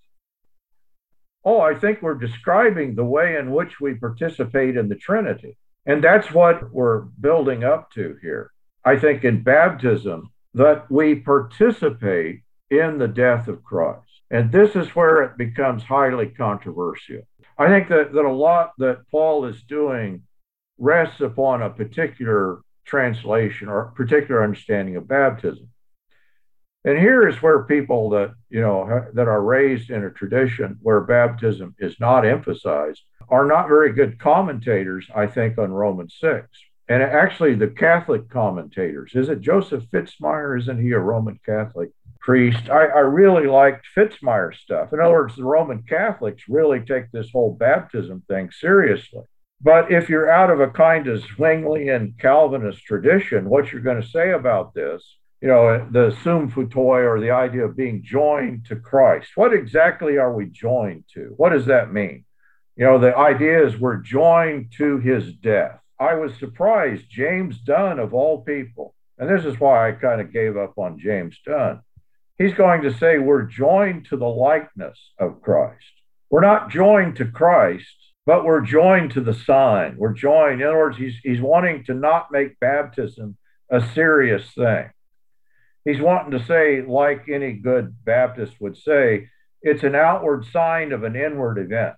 [1.43, 5.57] Oh, I think we're describing the way in which we participate in the Trinity.
[5.87, 8.51] And that's what we're building up to here.
[8.85, 14.08] I think in baptism, that we participate in the death of Christ.
[14.31, 17.21] And this is where it becomes highly controversial.
[17.57, 20.23] I think that, that a lot that Paul is doing
[20.77, 25.69] rests upon a particular translation or particular understanding of baptism.
[26.85, 31.01] And here is where people that, you know, that are raised in a tradition where
[31.01, 36.47] baptism is not emphasized are not very good commentators, I think, on Romans 6.
[36.87, 40.57] And actually, the Catholic commentators, is it Joseph Fitzmyer?
[40.57, 42.69] Isn't he a Roman Catholic priest?
[42.69, 44.93] I, I really liked Fitzmyer's stuff.
[44.93, 49.23] In other words, the Roman Catholics really take this whole baptism thing seriously.
[49.61, 54.07] But if you're out of a kind of Zwinglian Calvinist tradition, what you're going to
[54.07, 58.75] say about this you know, uh, the symphytoi or the idea of being joined to
[58.75, 59.31] Christ.
[59.35, 61.33] What exactly are we joined to?
[61.37, 62.25] What does that mean?
[62.75, 65.79] You know, the idea is we're joined to his death.
[65.99, 70.31] I was surprised, James Dunn, of all people, and this is why I kind of
[70.31, 71.81] gave up on James Dunn.
[72.39, 75.85] He's going to say we're joined to the likeness of Christ.
[76.31, 77.85] We're not joined to Christ,
[78.25, 79.97] but we're joined to the sign.
[79.97, 80.61] We're joined.
[80.61, 83.37] In other words, he's, he's wanting to not make baptism
[83.69, 84.89] a serious thing
[85.89, 89.29] he's wanting to say, like any good Baptist would say,
[89.61, 91.95] it's an outward sign of an inward event.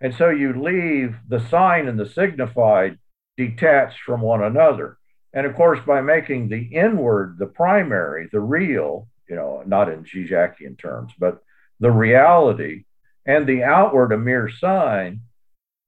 [0.00, 2.98] And so you leave the sign and the signified
[3.36, 4.98] detached from one another.
[5.32, 10.04] And of course, by making the inward the primary, the real, you know, not in
[10.04, 11.42] Zizekian terms, but
[11.80, 12.84] the reality,
[13.24, 15.22] and the outward a mere sign,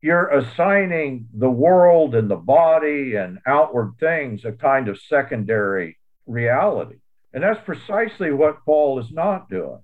[0.01, 6.97] you're assigning the world and the body and outward things a kind of secondary reality.
[7.35, 9.83] And that's precisely what Paul is not doing.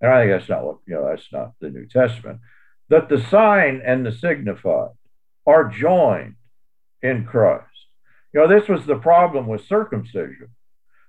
[0.00, 2.40] And I think that's not what, you know, that's not the New Testament.
[2.88, 4.96] That the sign and the signified
[5.46, 6.34] are joined
[7.02, 7.66] in Christ.
[8.32, 10.48] You know, this was the problem with circumcision,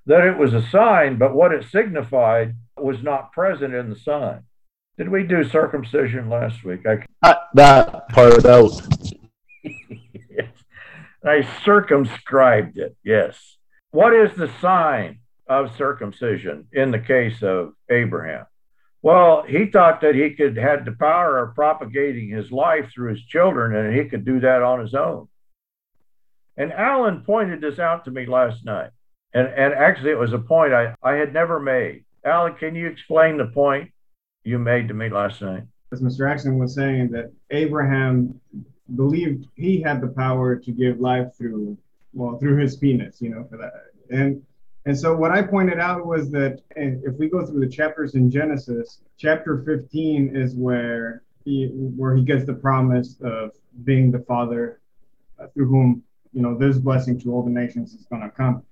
[0.09, 4.41] that it was a sign, but what it signified was not present in the sign.
[4.97, 6.81] Did we do circumcision last week?
[6.87, 8.71] I Cut that part out.
[9.63, 10.49] yes.
[11.23, 12.97] I circumscribed it.
[13.03, 13.57] Yes.
[13.91, 18.47] What is the sign of circumcision in the case of Abraham?
[19.03, 23.23] Well, he thought that he could had the power of propagating his life through his
[23.25, 25.27] children, and he could do that on his own.
[26.57, 28.89] And Alan pointed this out to me last night.
[29.33, 32.03] And, and actually, it was a point I, I had never made.
[32.25, 33.91] Alan, can you explain the point
[34.43, 35.63] you made to me last night?
[35.91, 36.29] As Mr.
[36.29, 38.39] Axton was saying, that Abraham
[38.95, 41.77] believed he had the power to give life through,
[42.13, 43.73] well, through his penis, you know, for that.
[44.09, 44.41] And
[44.85, 48.31] and so what I pointed out was that if we go through the chapters in
[48.31, 53.51] Genesis, chapter 15 is where he where he gets the promise of
[53.83, 54.79] being the father
[55.39, 58.63] uh, through whom you know this blessing to all the nations is going to come.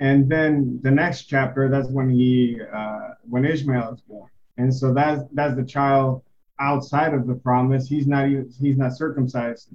[0.00, 4.30] And then the next chapter, that's when he uh, when Ishmael is born.
[4.56, 6.22] And so that's that's the child
[6.58, 7.88] outside of the promise.
[7.88, 9.68] He's not even, he's not circumcised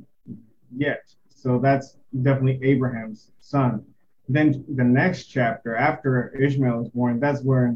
[0.75, 1.03] yet.
[1.29, 3.85] So that's definitely Abraham's son
[4.27, 7.75] then the next chapter after Ishmael is born, that's where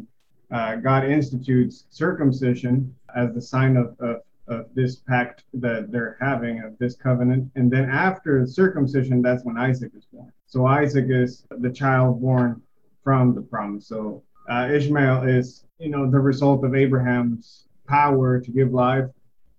[0.51, 6.63] uh, God institutes circumcision as the sign of, of, of, this pact that they're having,
[6.63, 7.51] of this covenant.
[7.55, 10.31] And then after circumcision, that's when Isaac is born.
[10.49, 12.61] So Isaac is the child born
[13.03, 13.87] from the promise.
[13.87, 19.05] So uh, Ishmael is, you know, the result of Abraham's power to give life.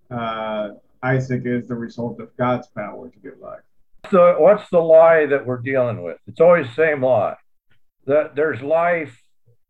[0.09, 3.61] Uh, Isaac is the result of God's power to give life.
[4.11, 6.17] So what's the lie that we're dealing with?
[6.27, 7.37] It's always the same lie.
[8.05, 9.17] That there's life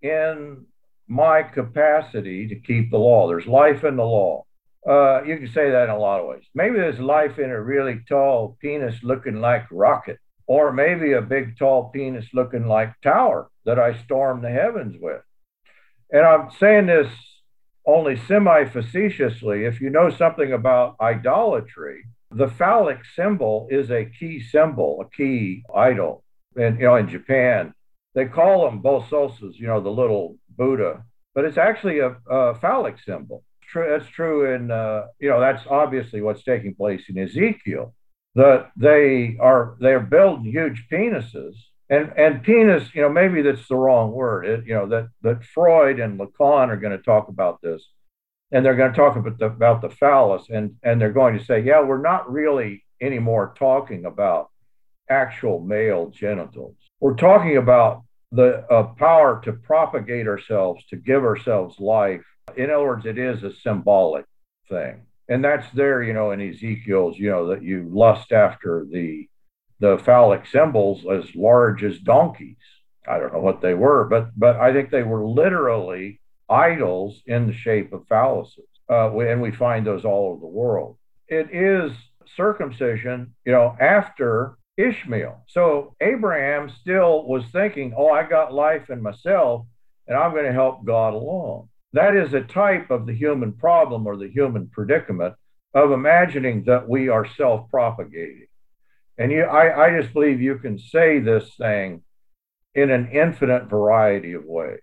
[0.02, 0.66] in
[1.08, 3.28] my capacity to keep the law.
[3.28, 4.46] There's life in the law.
[4.90, 6.44] Uh, you can say that in a lot of ways.
[6.56, 11.58] Maybe there's life in a really tall penis looking like rocket, or maybe a big
[11.58, 15.22] tall penis looking like tower that I storm the heavens with.
[16.12, 17.10] And I'm saying this
[17.86, 19.66] only semi facetiously.
[19.66, 25.64] If you know something about idolatry, the phallic symbol is a key symbol, a key
[25.74, 26.24] idol.
[26.56, 27.74] And you know, in Japan,
[28.14, 32.98] they call them bososus, you know, the little Buddha, but it's actually a, a phallic
[33.00, 33.44] symbol.
[33.68, 37.94] True, that's true in uh, you know that's obviously what's taking place in Ezekiel.
[38.36, 41.56] That they are they're building huge penises
[41.92, 44.46] and and penis, you know, maybe that's the wrong word.
[44.46, 47.86] It, you know that that Freud and Lacan are going to talk about this,
[48.52, 51.44] and they're going to talk about the, about the phallus, and and they're going to
[51.44, 54.52] say, yeah, we're not really anymore talking about
[55.10, 56.78] actual male genitals.
[57.02, 62.24] We're talking about the uh, power to propagate ourselves, to give ourselves life.
[62.56, 64.26] In other words, it is a symbolic
[64.70, 69.30] thing, and that's there, you know, in Ezekiel's, you know, that you lust after the
[69.80, 72.58] the phallic symbols as large as donkeys.
[73.08, 77.48] I don't know what they were, but but I think they were literally idols in
[77.48, 80.98] the shape of phalluses, uh, and we find those all over the world.
[81.30, 81.94] It is
[82.36, 85.46] circumcision, you know, after Ishmael.
[85.48, 89.66] So Abraham still was thinking, "Oh, I got life in myself,
[90.08, 94.08] and I'm going to help God along." That is a type of the human problem
[94.08, 95.36] or the human predicament
[95.74, 98.48] of imagining that we are self-propagating.
[99.18, 102.04] And you, I, I just believe you can say this thing
[102.74, 104.80] in an infinite variety of ways.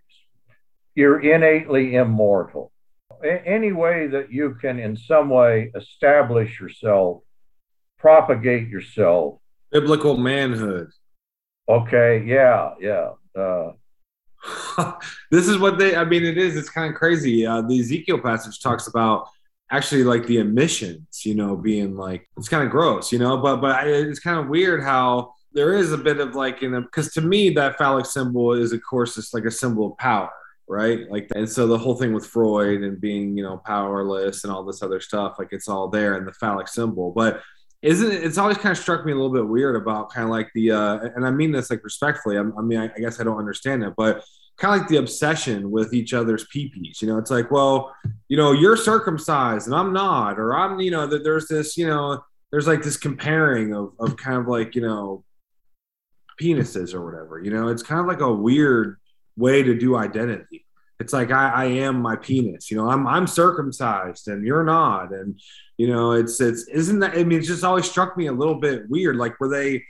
[0.95, 2.73] You're innately immortal.
[3.25, 7.23] A- any way that you can, in some way, establish yourself,
[7.99, 9.41] propagate yourself.
[9.73, 10.91] Biblical manhood.
[11.69, 13.11] Okay, yeah, yeah.
[13.39, 13.73] Uh,
[15.31, 17.47] this is what they, I mean, it is, it's kind of crazy.
[17.47, 19.29] Uh, the Ezekiel passage talks about
[19.71, 23.57] actually like the emissions, you know, being like it's kind of gross, you know, but
[23.57, 27.21] but it's kind of weird how there is a bit of like in because to
[27.21, 30.31] me that phallic symbol is of course just like a symbol of power
[30.69, 34.53] right like and so the whole thing with freud and being you know powerless and
[34.53, 37.43] all this other stuff like it's all there in the phallic symbol but
[37.83, 40.31] isn't it, it's always kind of struck me a little bit weird about kind of
[40.31, 43.21] like the uh and i mean this like respectfully i, I mean I, I guess
[43.21, 44.25] i don't understand it but
[44.59, 47.01] kind of like the obsession with each other's peepees.
[47.01, 47.95] You know, it's like, well,
[48.29, 51.87] you know, you're circumcised and I'm not, or I'm, you know, that there's this, you
[51.87, 55.25] know, there's like this comparing of, of kind of like, you know,
[56.41, 57.41] penises or whatever.
[57.43, 58.97] You know, it's kind of like a weird
[59.37, 60.67] way to do identity.
[60.99, 65.13] It's like I, I am my penis, you know, I'm I'm circumcised and you're not.
[65.13, 65.41] And,
[65.79, 68.57] you know, it's it's isn't that I mean, it just always struck me a little
[68.57, 69.17] bit weird.
[69.17, 69.83] Like were they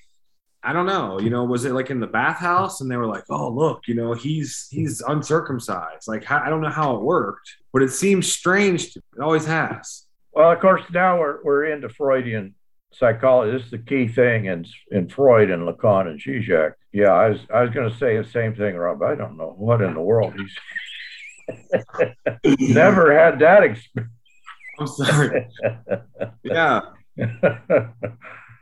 [0.63, 3.25] I don't know, you know, was it like in the bathhouse and they were like,
[3.31, 6.09] oh, look, you know, he's he's uncircumcised.
[6.09, 8.93] Like, I don't know how it worked, but it seems strange.
[8.93, 10.05] To, it always has.
[10.33, 12.55] Well, of course, now we're, we're into Freudian
[12.93, 13.53] psychology.
[13.53, 16.75] This is the key thing in, in Freud and Lacan and Zizek.
[16.93, 19.03] Yeah, I was, I was going to say the same thing, Rob.
[19.03, 20.55] I don't know what in the world he's
[22.75, 24.13] never had that experience.
[24.79, 25.49] I'm sorry.
[26.45, 26.81] yeah.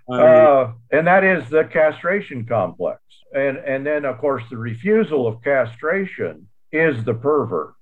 [0.08, 3.00] Uh, and that is the castration complex.
[3.34, 7.74] And, and then, of course, the refusal of castration is the pervert.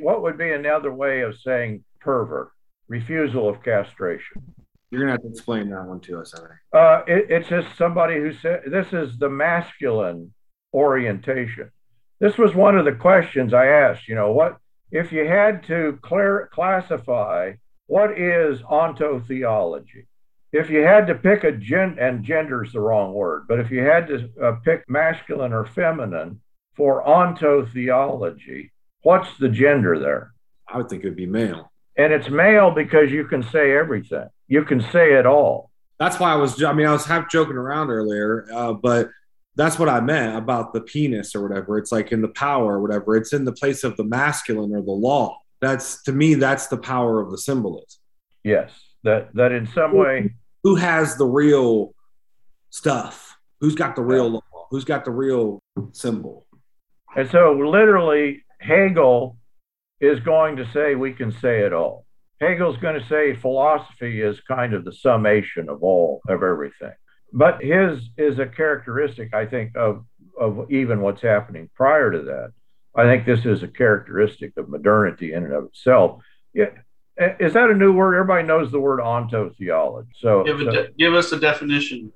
[0.00, 2.50] What would be another way of saying pervert?
[2.88, 4.54] Refusal of castration.
[4.90, 6.50] You're gonna have to explain that one to us, I think.
[6.72, 10.32] Uh, it, it's just somebody who said this is the masculine
[10.74, 11.70] orientation.
[12.18, 14.08] This was one of the questions I asked.
[14.08, 14.58] You know, what
[14.90, 17.52] if you had to clear, classify
[17.86, 20.06] what is ontotheology?
[20.52, 23.70] if you had to pick a gen and gender is the wrong word, but if
[23.70, 26.40] you had to uh, pick masculine or feminine
[26.74, 28.70] for ontotheology,
[29.02, 30.32] what's the gender there?
[30.68, 31.70] I would think it would be male.
[31.96, 34.28] And it's male because you can say everything.
[34.48, 35.70] You can say it all.
[35.98, 36.62] That's why I was.
[36.62, 39.10] I mean, I was half joking around earlier, uh, but
[39.56, 41.78] that's what I meant about the penis or whatever.
[41.78, 43.16] It's like in the power or whatever.
[43.16, 45.38] It's in the place of the masculine or the law.
[45.60, 46.34] That's to me.
[46.34, 48.00] That's the power of the symbolism.
[48.44, 48.72] Yes,
[49.04, 51.94] that that in some way who has the real
[52.70, 53.36] stuff?
[53.60, 54.66] Who's got the real law?
[54.70, 56.46] Who's got the real symbol?
[57.16, 59.36] And so, literally, Hegel
[60.00, 62.06] is going to say we can say it all.
[62.40, 66.92] Hegel's going to say philosophy is kind of the summation of all of everything.
[67.32, 70.04] But his is a characteristic, I think, of
[70.38, 72.52] of even what's happening prior to that.
[72.94, 76.22] I think this is a characteristic of modernity in and of itself.
[76.54, 76.70] Yeah,
[77.38, 78.16] is that a new word?
[78.16, 80.08] Everybody knows the word ontotheology.
[80.18, 82.12] So Give, a so- give us a definition.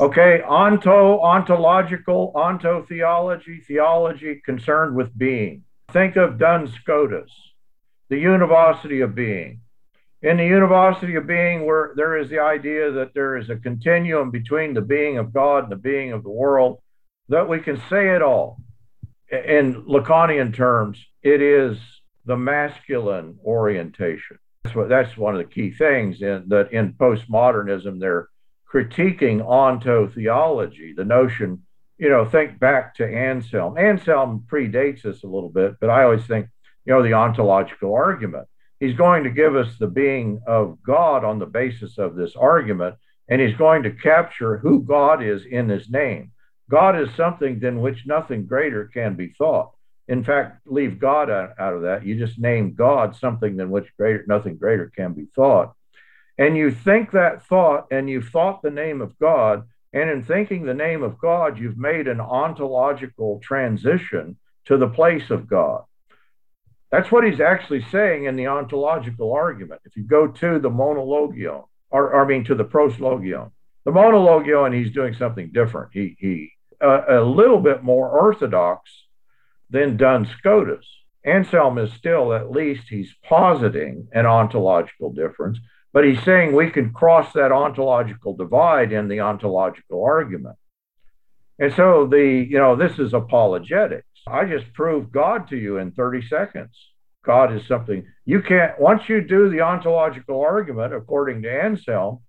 [0.00, 5.62] Okay, onto, ontological, ontotheology, theology concerned with being.
[5.92, 7.30] Think of Duns Scotus,
[8.08, 9.60] the univocity of being.
[10.20, 14.32] In the univocity of being, where there is the idea that there is a continuum
[14.32, 16.78] between the being of God and the being of the world,
[17.28, 18.58] that we can say it all.
[19.30, 21.78] In Lacanian terms, it is
[22.24, 24.38] the masculine orientation.
[24.64, 28.28] That's what that's one of the key things in that in postmodernism they're
[28.72, 31.62] critiquing ontotheology, the notion,
[31.96, 33.78] you know, think back to Anselm.
[33.78, 36.48] Anselm predates us a little bit, but I always think,
[36.84, 38.48] you know, the ontological argument.
[38.80, 42.96] He's going to give us the being of God on the basis of this argument,
[43.28, 46.32] and he's going to capture who God is in his name.
[46.70, 49.72] God is something than which nothing greater can be thought.
[50.06, 52.04] In fact, leave God out, of that.
[52.04, 55.74] You just name God something than which greater nothing greater can be thought
[56.38, 60.64] and you think that thought and you've thought the name of God, and in thinking
[60.64, 65.82] the name of God, you've made an ontological transition to the place of God.
[66.90, 69.82] That's what he's actually saying in the ontological argument.
[69.84, 73.50] If you go to the monologion, or, or I mean to the proslogion,
[73.84, 75.90] the monologion, and he's doing something different.
[75.92, 78.90] He, he uh, a little bit more orthodox
[79.70, 80.86] than Duns Scotus.
[81.24, 85.58] Anselm is still, at least, he's positing an ontological difference
[85.92, 90.56] but he's saying we can cross that ontological divide in the ontological argument.
[91.58, 94.06] And so the, you know, this is apologetics.
[94.26, 96.76] I just proved God to you in 30 seconds.
[97.24, 102.20] God is something you can't, once you do the ontological argument, according to Anselm,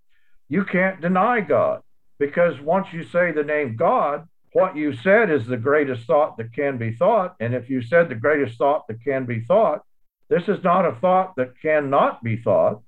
[0.49, 1.81] you can't deny God
[2.19, 6.53] because once you say the name God, what you said is the greatest thought that
[6.53, 7.35] can be thought.
[7.39, 9.83] And if you said the greatest thought that can be thought,
[10.29, 12.81] this is not a thought that cannot be thought.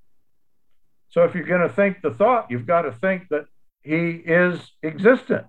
[1.09, 3.45] So if you're going to think the thought, you've got to think that
[3.83, 5.45] he is existent.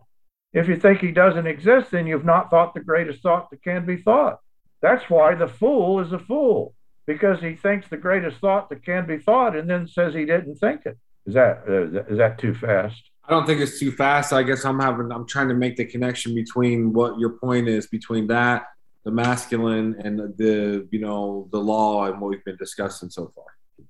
[0.53, 3.87] If you think he doesn't exist, then you've not thought the greatest thought that can
[3.87, 4.41] be thought.
[4.83, 6.75] That's why the fool is a fool
[7.07, 10.57] because he thinks the greatest thought that can be thought and then says he didn't
[10.57, 10.99] think it.
[11.27, 13.01] Is that uh, is that too fast?
[13.25, 14.33] I don't think it's too fast.
[14.33, 17.87] I guess I'm having I'm trying to make the connection between what your point is
[17.87, 18.65] between that,
[19.05, 23.45] the masculine, and the you know the law and what we've been discussing so far.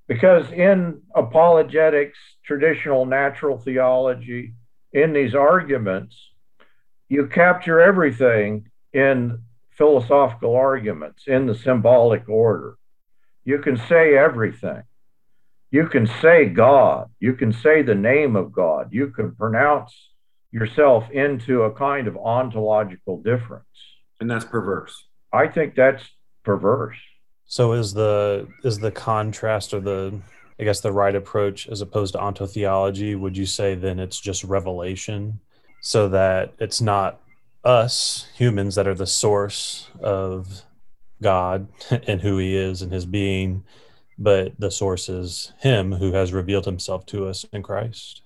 [0.08, 4.52] Because in apologetics, traditional natural theology,
[4.92, 6.14] in these arguments,
[7.12, 9.38] you capture everything in
[9.72, 12.78] philosophical arguments in the symbolic order.
[13.44, 14.82] You can say everything.
[15.70, 17.10] You can say God.
[17.20, 18.88] You can say the name of God.
[18.92, 19.92] You can pronounce
[20.52, 23.66] yourself into a kind of ontological difference.
[24.18, 25.04] And that's perverse.
[25.34, 26.02] I think that's
[26.44, 26.96] perverse.
[27.44, 30.18] So is the is the contrast or the
[30.58, 34.44] I guess the right approach as opposed to ontotheology, would you say then it's just
[34.44, 35.40] revelation
[35.82, 37.20] so that it's not
[37.64, 40.62] us humans that are the source of
[41.20, 41.68] God
[42.06, 43.64] and who he is and his being,
[44.18, 48.22] but the source is him who has revealed himself to us in Christ?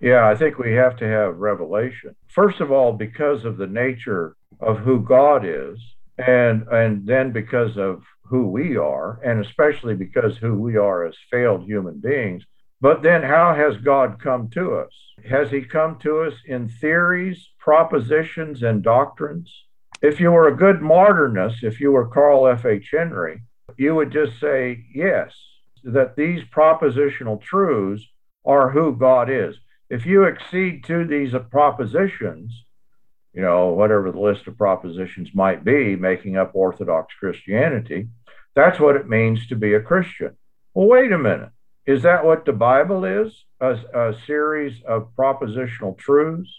[0.00, 2.16] Yeah, I think we have to have revelation.
[2.28, 5.78] First of all, because of the nature of who God is,
[6.18, 11.14] and and then because of who we are, and especially because who we are as
[11.30, 12.42] failed human beings.
[12.80, 14.92] But then how has God come to us?
[15.28, 19.52] Has he come to us in theories, propositions, and doctrines?
[20.02, 22.90] If you were a good modernist, if you were Carl F.H.
[22.92, 23.42] Henry,
[23.78, 25.34] you would just say, yes,
[25.84, 28.04] that these propositional truths
[28.44, 29.56] are who God is.
[29.88, 32.52] If you accede to these propositions,
[33.32, 38.08] you know, whatever the list of propositions might be, making up Orthodox Christianity,
[38.54, 40.36] that's what it means to be a Christian.
[40.74, 41.50] Well, wait a minute.
[41.86, 43.44] Is that what the Bible is?
[43.60, 46.50] A, a series of propositional truths?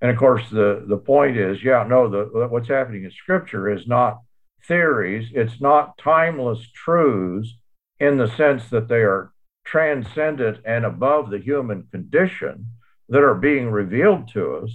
[0.00, 3.86] And of course, the, the point is, yeah, no, the, what's happening in Scripture is
[3.86, 4.20] not
[4.66, 7.56] theories, it's not timeless truths
[7.98, 9.32] in the sense that they are
[9.64, 12.66] transcendent and above the human condition
[13.08, 14.70] that are being revealed to us.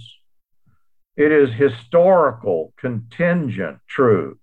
[1.16, 4.40] It is historical, contingent truths.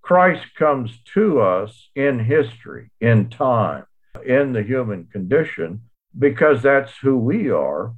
[0.00, 3.84] Christ comes to us in history, in time,
[4.24, 5.82] in the human condition,
[6.18, 7.94] because that's who we are.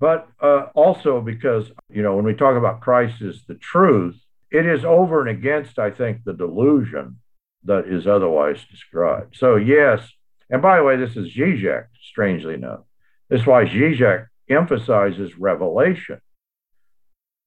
[0.00, 4.16] But uh, also because, you know, when we talk about Christ is the truth,
[4.50, 7.18] it is over and against, I think, the delusion
[7.64, 9.36] that is otherwise described.
[9.36, 10.08] So, yes,
[10.48, 12.80] and by the way, this is Zizek, strangely enough.
[13.28, 16.20] This is why Zizek emphasizes revelation.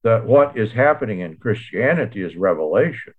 [0.03, 3.13] that what is happening in Christianity is revelation.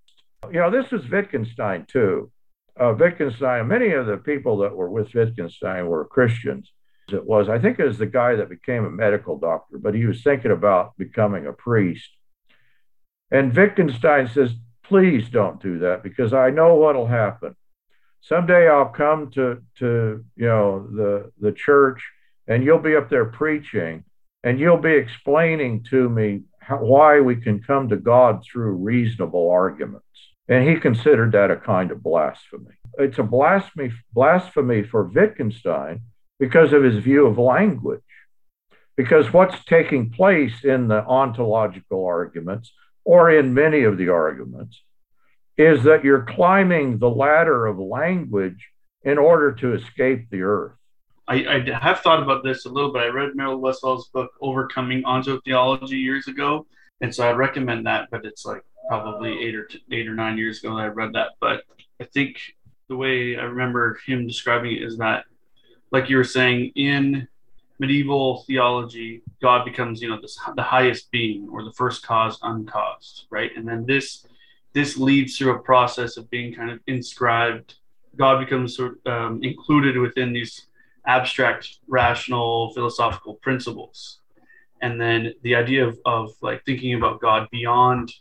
[0.51, 2.31] You know, this was Wittgenstein too.
[2.79, 6.73] Uh, Wittgenstein, many of the people that were with Wittgenstein were Christians.
[7.13, 10.07] It was, I think it was the guy that became a medical doctor, but he
[10.07, 12.09] was thinking about becoming a priest.
[13.31, 14.53] And Wittgenstein says,
[14.85, 17.55] please don't do that because I know what'll happen.
[18.21, 22.03] Someday I'll come to, to you know, the, the church
[22.47, 24.05] and you'll be up there preaching
[24.45, 29.51] and you'll be explaining to me how, why we can come to God through reasonable
[29.51, 30.07] arguments.
[30.53, 32.75] And he considered that a kind of blasphemy.
[32.99, 36.03] It's a blasphemy, blasphemy for Wittgenstein
[36.39, 38.03] because of his view of language.
[38.95, 42.71] Because what's taking place in the ontological arguments,
[43.03, 44.83] or in many of the arguments,
[45.57, 48.69] is that you're climbing the ladder of language
[49.05, 50.73] in order to escape the earth.
[51.27, 53.05] I, I have thought about this a little bit.
[53.05, 56.67] I read Merold Westphal's book, Overcoming Ontotheology, years ago.
[57.03, 60.39] And so I recommend that, but it's like probably eight or t- eight or nine
[60.39, 61.33] years ago that I read that.
[61.41, 61.65] But
[62.01, 62.41] I think
[62.89, 65.25] the way I remember him describing it is that,
[65.91, 67.29] like you were saying, in
[67.79, 73.27] medieval theology, God becomes, you know, this, the highest being or the first cause uncaused,
[73.31, 73.51] right?
[73.57, 74.25] And then this
[74.73, 77.75] this leads through a process of being kind of inscribed.
[78.17, 80.67] God becomes sort of, um, included within these
[81.07, 84.22] abstract, rational, philosophical principles.
[84.83, 88.13] And then the idea of, of like thinking about God beyond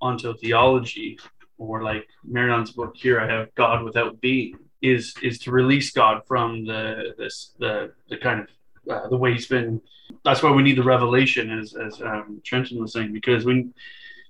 [0.00, 1.18] ontotheology,
[1.58, 6.22] or like Marion's book here, I have God without being, is is to release God
[6.26, 8.48] from the this the the kind of
[8.90, 9.82] uh, the way he's been.
[10.24, 13.70] That's why we need the revelation, as as um, Trenton was saying, because we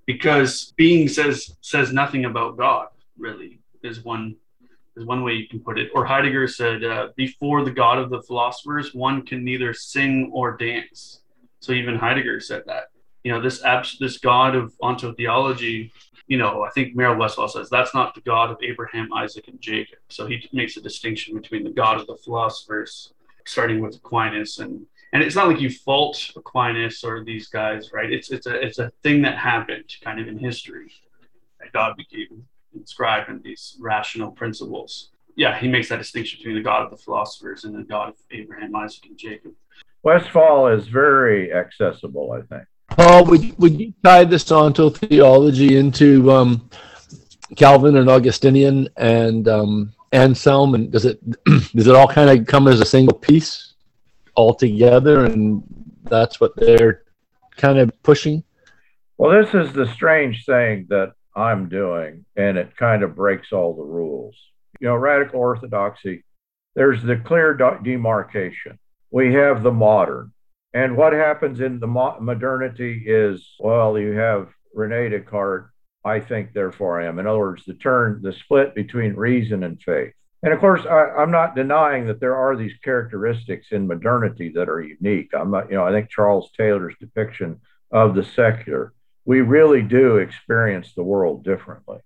[0.07, 2.89] because being says says nothing about God.
[3.18, 4.37] Really, is one
[4.97, 5.91] is one way you can put it.
[5.95, 10.57] Or Heidegger said, uh, before the God of the philosophers, one can neither sing or
[10.57, 11.22] dance.
[11.61, 12.84] So even Heidegger said that.
[13.24, 15.91] You know, this abs- this God of ontotheology,
[16.26, 19.61] you know, I think Merold Westphal says that's not the God of Abraham, Isaac, and
[19.61, 19.99] Jacob.
[20.09, 23.12] So he makes a distinction between the God of the philosophers,
[23.45, 28.11] starting with Aquinas and and it's not like you fault Aquinas or these guys, right?
[28.12, 30.93] It's it's a it's a thing that happened kind of in history
[31.59, 35.11] that God became inscribed in these rational principles.
[35.37, 38.14] Yeah, he makes that distinction between the God of the philosophers and the God of
[38.31, 39.53] Abraham, Isaac, and Jacob.
[40.03, 42.66] Westphal is very accessible, I think.
[42.89, 46.68] Paul, would, would you tie this ontotheology into um,
[47.57, 50.75] Calvin and Augustinian and um, Anselm?
[50.75, 51.21] And does it
[51.75, 53.75] does it all kind of come as a single piece
[54.35, 55.25] all together?
[55.25, 55.62] And
[56.05, 57.05] that's what they're
[57.57, 58.43] kind of pushing?
[59.18, 63.74] Well, this is the strange thing that I'm doing, and it kind of breaks all
[63.74, 64.36] the rules.
[64.78, 66.24] You know, radical orthodoxy,
[66.74, 68.78] there's the clear demarcation.
[69.11, 70.32] We have the modern.
[70.74, 75.70] And what happens in the mo- modernity is, well, you have Rene Descartes,
[76.05, 77.18] I think, therefore I am.
[77.18, 80.12] In other words, the turn, the split between reason and faith.
[80.43, 84.68] And of course, I, am not denying that there are these characteristics in modernity that
[84.68, 85.30] are unique.
[85.34, 87.61] I'm not, you know, I think Charles Taylor's depiction
[87.91, 88.93] of the secular
[89.31, 91.99] we really do experience the world differently.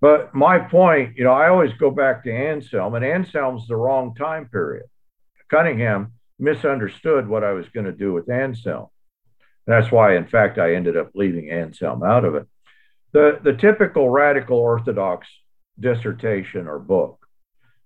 [0.00, 4.14] But my point, you know, I always go back to Anselm, and Anselm's the wrong
[4.14, 4.86] time period.
[5.50, 8.86] Cunningham misunderstood what I was going to do with Anselm.
[9.66, 12.46] That's why, in fact, I ended up leaving Anselm out of it.
[13.12, 15.28] The, the typical radical Orthodox
[15.78, 17.18] dissertation or book,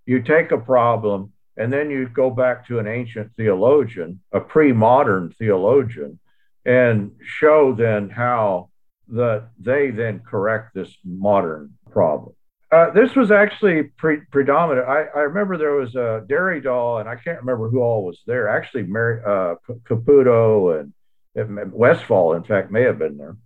[0.07, 4.73] you take a problem and then you go back to an ancient theologian, a pre
[4.73, 6.21] modern theologian,
[6.65, 8.71] and show then how
[9.09, 12.35] that they then correct this modern problem.
[12.75, 14.89] Uh, this was actually pre- predominant.
[14.89, 18.49] I, I, remember there was a Derrida, and I can't remember who all was there.
[18.49, 19.55] Actually, Mary, uh,
[19.89, 23.37] Caputo and, Westphal, in fact, may have been there.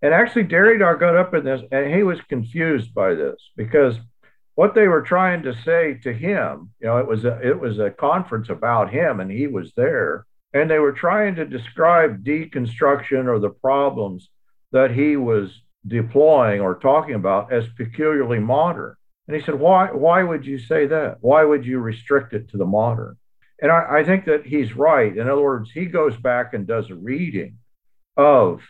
[0.00, 3.96] And actually, Derrida got up in this, and he was confused by this because
[4.54, 7.78] what they were trying to say to him, you know, it was a, it was
[7.78, 10.24] a conference about him, and he was there,
[10.54, 14.30] and they were trying to describe deconstruction or the problems
[14.76, 18.94] that he was deploying or talking about as peculiarly modern.
[19.26, 21.16] And he said, why, why would you say that?
[21.20, 23.16] Why would you restrict it to the modern?
[23.62, 25.16] And I, I think that he's right.
[25.16, 27.56] In other words, he goes back and does a reading
[28.18, 28.60] of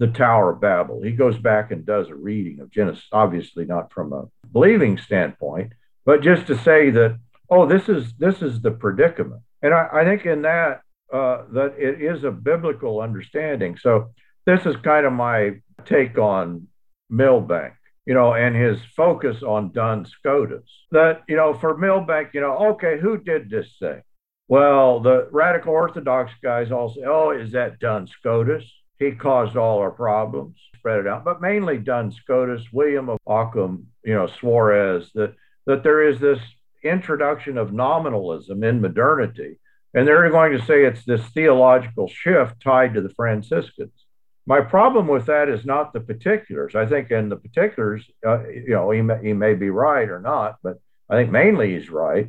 [0.00, 1.02] the Tower of Babel.
[1.02, 5.72] He goes back and does a reading of Genesis, obviously not from a believing standpoint,
[6.04, 7.16] but just to say that,
[7.48, 9.42] oh, this is this is the predicament.
[9.62, 10.80] And I, I think in that
[11.12, 13.78] uh, that it is a biblical understanding.
[13.80, 14.10] So
[14.46, 16.68] this is kind of my take on
[17.10, 17.74] Milbank,
[18.06, 20.68] you know, and his focus on Duns Scotus.
[20.90, 24.02] That, you know, for Milbank, you know, okay, who did this thing?
[24.48, 28.64] Well, the radical Orthodox guys all say, oh, is that Duns Scotus?
[28.98, 33.88] he caused all our problems, spread it out, but mainly Duns Scotus, William of Ockham,
[34.04, 35.34] you know, Suarez, that,
[35.66, 36.38] that there is this
[36.82, 39.58] introduction of nominalism in modernity.
[39.94, 44.03] And they're going to say it's this theological shift tied to the Franciscans.
[44.46, 46.74] My problem with that is not the particulars.
[46.74, 50.20] I think in the particulars, uh, you know, he may, he may be right or
[50.20, 50.78] not, but
[51.08, 52.28] I think mainly he's right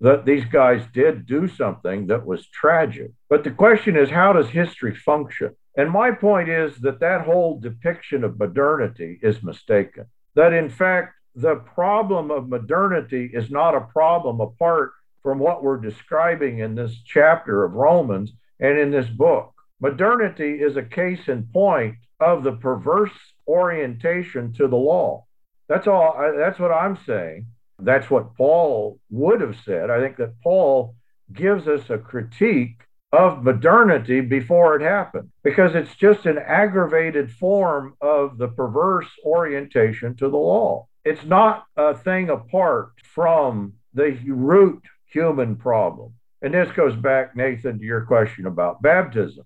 [0.00, 3.10] that these guys did do something that was tragic.
[3.28, 5.56] But the question is, how does history function?
[5.76, 10.06] And my point is that that whole depiction of modernity is mistaken.
[10.34, 14.92] That in fact, the problem of modernity is not a problem apart
[15.22, 19.52] from what we're describing in this chapter of Romans and in this book.
[19.80, 23.12] Modernity is a case in point of the perverse
[23.46, 25.24] orientation to the law.
[25.68, 26.16] That's all.
[26.36, 27.46] That's what I'm saying.
[27.78, 29.90] That's what Paul would have said.
[29.90, 30.96] I think that Paul
[31.32, 37.94] gives us a critique of modernity before it happened because it's just an aggravated form
[38.00, 40.86] of the perverse orientation to the law.
[41.04, 46.12] It's not a thing apart from the root human problem.
[46.42, 49.44] And this goes back, Nathan, to your question about baptism.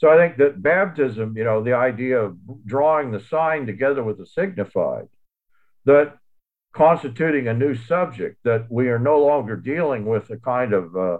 [0.00, 4.16] So I think that baptism, you know, the idea of drawing the sign together with
[4.16, 5.08] the signified,
[5.84, 6.16] that
[6.72, 11.18] constituting a new subject, that we are no longer dealing with a kind of uh,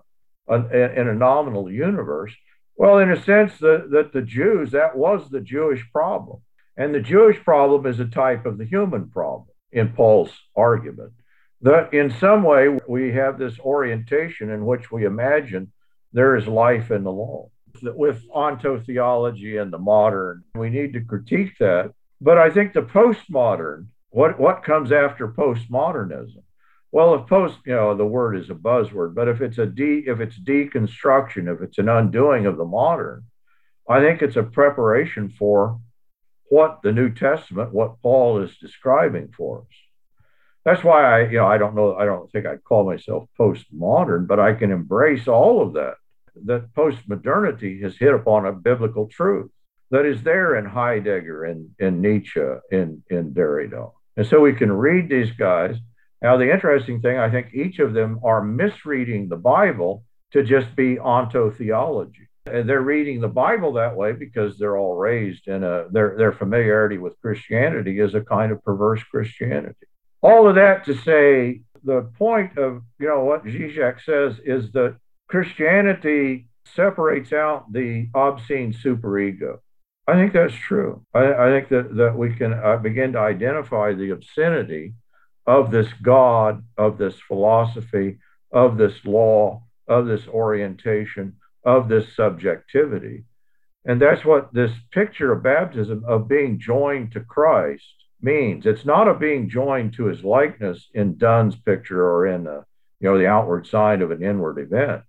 [0.48, 2.34] an, in a nominal universe.
[2.74, 6.40] Well, in a sense, the, that the Jews, that was the Jewish problem.
[6.78, 11.12] And the Jewish problem is a type of the human problem in Paul's argument.
[11.60, 15.70] That in some way we have this orientation in which we imagine
[16.14, 17.50] there is life in the law.
[17.82, 21.92] With ontotheology and the modern, we need to critique that.
[22.20, 26.42] But I think the postmodern, what, what comes after postmodernism?
[26.92, 30.00] Well, if post, you know, the word is a buzzword, but if it's a de,
[30.06, 33.24] if it's deconstruction, if it's an undoing of the modern,
[33.88, 35.80] I think it's a preparation for
[36.48, 39.76] what the New Testament, what Paul is describing for us.
[40.64, 44.26] That's why I, you know, I don't know, I don't think I'd call myself postmodern,
[44.26, 45.94] but I can embrace all of that.
[46.44, 49.50] That postmodernity has hit upon a biblical truth
[49.90, 53.90] that is there in Heidegger and in, in Nietzsche, in, in Derrida.
[54.16, 55.76] And so we can read these guys
[56.22, 60.74] now, the interesting thing, I think each of them are misreading the Bible to just
[60.76, 62.26] be ontotheology.
[62.46, 66.32] And they're reading the Bible that way because they're all raised in a their their
[66.32, 69.86] familiarity with Christianity is a kind of perverse Christianity.
[70.22, 74.96] All of that to say the point of you know what Zizek says is that
[75.30, 79.58] Christianity separates out the obscene superego.
[80.08, 81.06] I think that's true.
[81.14, 84.94] I, I think that, that we can uh, begin to identify the obscenity
[85.46, 88.18] of this God, of this philosophy,
[88.50, 93.24] of this law, of this orientation, of this subjectivity.
[93.84, 97.84] And that's what this picture of baptism, of being joined to Christ,
[98.20, 98.66] means.
[98.66, 102.66] It's not a being joined to his likeness in Dunn's picture or in a,
[102.98, 105.02] you know the outward sign of an inward event.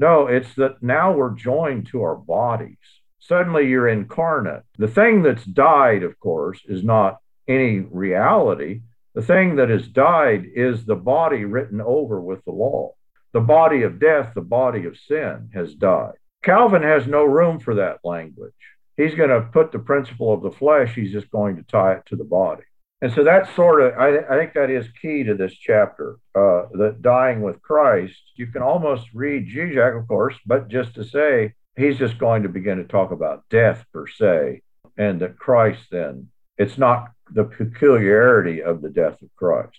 [0.00, 2.78] No, it's that now we're joined to our bodies.
[3.18, 4.62] Suddenly you're incarnate.
[4.78, 8.80] The thing that's died, of course, is not any reality.
[9.14, 12.94] The thing that has died is the body written over with the law.
[13.34, 16.14] The body of death, the body of sin has died.
[16.42, 18.54] Calvin has no room for that language.
[18.96, 22.06] He's going to put the principle of the flesh, he's just going to tie it
[22.06, 22.62] to the body.
[23.02, 26.66] And so that's sort of, I, I think that is key to this chapter, uh,
[26.74, 28.20] that dying with Christ.
[28.36, 32.48] You can almost read Zizek, of course, but just to say, he's just going to
[32.50, 34.62] begin to talk about death per se,
[34.98, 36.28] and that Christ then,
[36.58, 39.78] it's not the peculiarity of the death of Christ.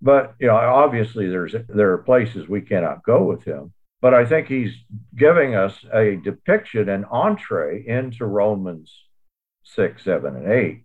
[0.00, 3.72] But you know, obviously, there's there are places we cannot go with him.
[4.00, 4.74] But I think he's
[5.14, 8.92] giving us a depiction, an entree into Romans
[9.62, 10.84] six, seven, and eight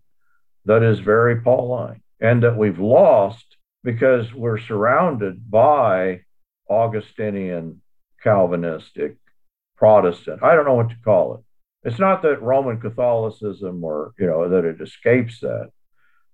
[0.67, 6.21] that is very Pauline, and that we've lost because we're surrounded by
[6.69, 7.81] Augustinian,
[8.21, 9.15] Calvinistic,
[9.77, 10.43] Protestant.
[10.43, 11.41] I don't know what to call it.
[11.89, 15.69] It's not that Roman Catholicism or you know that it escapes that,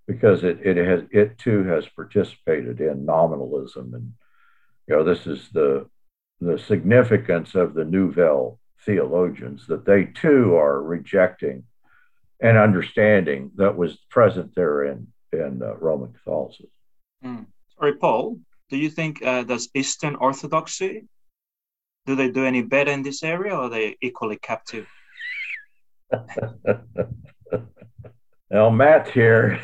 [0.08, 4.14] because it, it has it too has participated in nominalism and
[4.88, 5.88] you know this is the
[6.42, 11.64] the significance of the nouvelle theologians that they too are rejecting
[12.44, 16.70] an understanding that was present there in in uh, Roman Catholicism.
[17.26, 17.48] Mm.
[17.76, 18.40] Sorry, Paul.
[18.70, 21.08] Do you think uh, does Eastern Orthodoxy
[22.06, 24.88] do they do any better in this area, or are they equally captive?
[28.50, 29.60] well, Matt here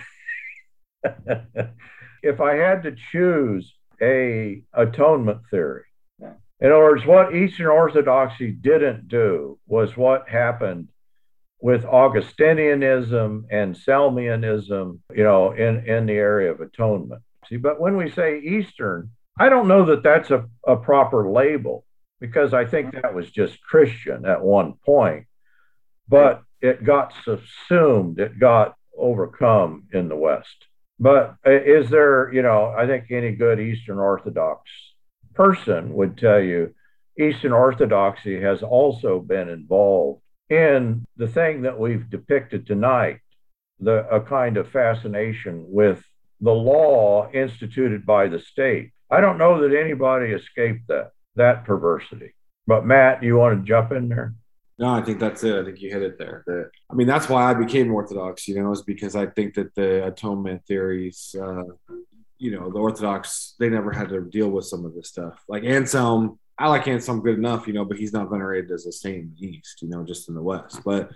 [2.23, 5.83] if I had to choose a atonement theory,
[6.61, 10.89] in other words, what Eastern Orthodoxy didn't do was what happened
[11.61, 17.21] with Augustinianism and Selmianism, you know, in, in the area of atonement.
[17.47, 21.85] See, but when we say Eastern, I don't know that that's a, a proper label
[22.19, 25.27] because I think that was just Christian at one point,
[26.07, 30.65] but it got subsumed, it got overcome in the West.
[30.99, 34.69] But is there, you know, I think any good Eastern Orthodox
[35.33, 36.75] person would tell you
[37.17, 43.19] Eastern Orthodoxy has also been involved in the thing that we've depicted tonight,
[43.79, 46.03] the a kind of fascination with
[46.41, 48.91] the law instituted by the state.
[49.11, 52.33] I don't know that anybody escaped that that perversity.
[52.67, 54.35] But Matt, you want to jump in there?
[54.77, 55.55] No, I think that's it.
[55.59, 56.43] I think you hit it there.
[56.45, 58.47] The, I mean, that's why I became Orthodox.
[58.47, 61.63] You know, is because I think that the atonement theories, uh,
[62.37, 65.43] you know, the Orthodox they never had to deal with some of this stuff.
[65.49, 68.91] Like Anselm, I like Anselm good enough, you know, but he's not venerated as a
[68.91, 70.81] saint in the East, you know, just in the West.
[70.83, 71.09] But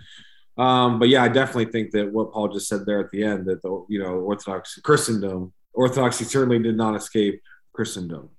[0.56, 3.46] um, but yeah, I definitely think that what Paul just said there at the end
[3.46, 7.40] that the you know Orthodox Christendom, Orthodoxy certainly did not escape
[7.72, 8.30] Christendom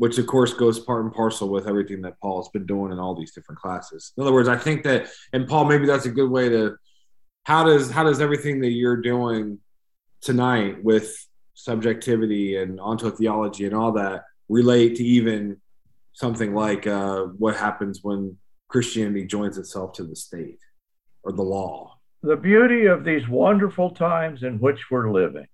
[0.00, 3.14] which of course goes part and parcel with everything that Paul's been doing in all
[3.14, 4.14] these different classes.
[4.16, 6.76] In other words, I think that, and Paul, maybe that's a good way to
[7.44, 9.58] how does how does everything that you're doing
[10.22, 11.14] tonight with
[11.52, 15.60] subjectivity and ontotheology and all that relate to even
[16.12, 18.36] something like uh, what happens when
[18.68, 20.60] Christianity joins itself to the state
[21.22, 21.98] or the law.
[22.22, 25.46] The beauty of these wonderful times in which we're living,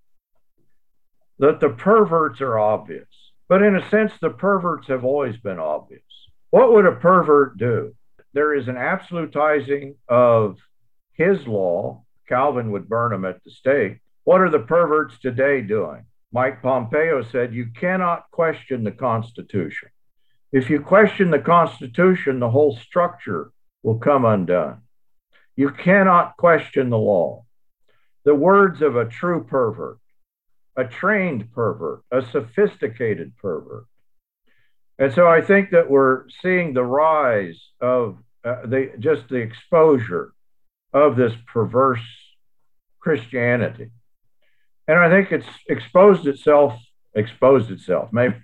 [1.39, 3.07] that the perverts are obvious
[3.49, 6.03] but in a sense, the perverts have always been obvious.
[6.51, 7.95] What would a pervert do?
[8.33, 10.59] There is an absolutizing of
[11.13, 12.05] his law.
[12.29, 14.01] Calvin would burn him at the stake.
[14.25, 16.07] What are the perverts today doing?
[16.33, 19.89] Mike Pompeo said, You cannot question the Constitution.
[20.53, 23.51] If you question the Constitution, the whole structure
[23.83, 24.83] will come undone.
[25.57, 27.45] You cannot question the law.
[28.25, 29.99] The words of a true pervert
[30.77, 33.87] a trained pervert, a sophisticated pervert.
[34.99, 40.33] And so I think that we're seeing the rise of uh, the just the exposure
[40.93, 42.05] of this perverse
[43.01, 43.91] Christianity.
[44.89, 46.79] And I think it's exposed itself,
[47.15, 48.11] exposed itself.
[48.13, 48.37] Maybe,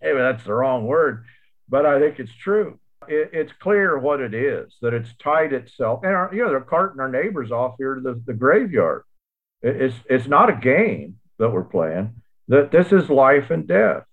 [0.00, 1.24] maybe that's the wrong word,
[1.68, 2.78] but I think it's true.
[3.08, 6.00] It, it's clear what it is, that it's tied itself.
[6.02, 9.04] And, our, you know, they're carting our neighbors off here to the, the graveyard.
[9.62, 14.04] It, it's, it's not a game that we're playing, that this is life and death.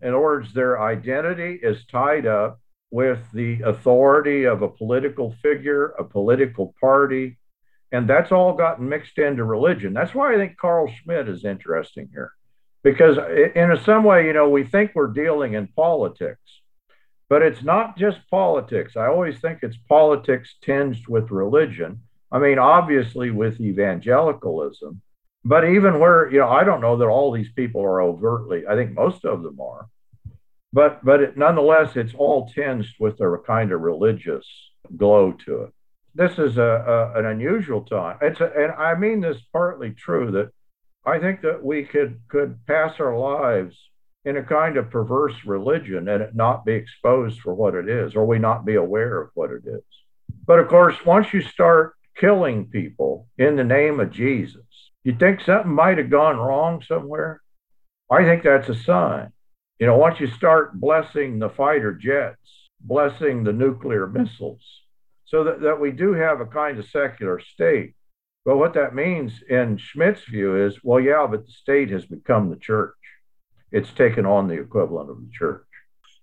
[0.00, 2.58] In other words, their identity is tied up
[2.90, 7.38] with the authority of a political figure, a political party,
[7.90, 9.92] and that's all gotten mixed into religion.
[9.92, 12.32] That's why I think Carl Schmitt is interesting here,
[12.82, 13.18] because
[13.54, 16.40] in some way, you know, we think we're dealing in politics,
[17.32, 18.94] but it's not just politics.
[18.94, 22.02] I always think it's politics tinged with religion.
[22.30, 25.00] I mean, obviously, with evangelicalism,
[25.42, 28.74] but even where, you know, I don't know that all these people are overtly, I
[28.74, 29.88] think most of them are.
[30.74, 34.46] But but it, nonetheless, it's all tinged with a kind of religious
[34.94, 35.70] glow to it.
[36.14, 38.18] This is a, a an unusual time.
[38.20, 40.50] It's a, and I mean this partly true that
[41.06, 43.74] I think that we could could pass our lives
[44.24, 48.14] in a kind of perverse religion and it not be exposed for what it is,
[48.14, 49.82] or we not be aware of what it is.
[50.46, 54.62] But of course, once you start killing people in the name of Jesus,
[55.04, 57.42] you think something might have gone wrong somewhere?
[58.10, 59.32] I think that's a sign.
[59.78, 64.62] You know, once you start blessing the fighter jets, blessing the nuclear missiles,
[65.24, 67.94] so that, that we do have a kind of secular state.
[68.44, 72.50] But what that means in Schmitt's view is, well, yeah, but the state has become
[72.50, 72.94] the church.
[73.72, 75.64] It's taken on the equivalent of the church.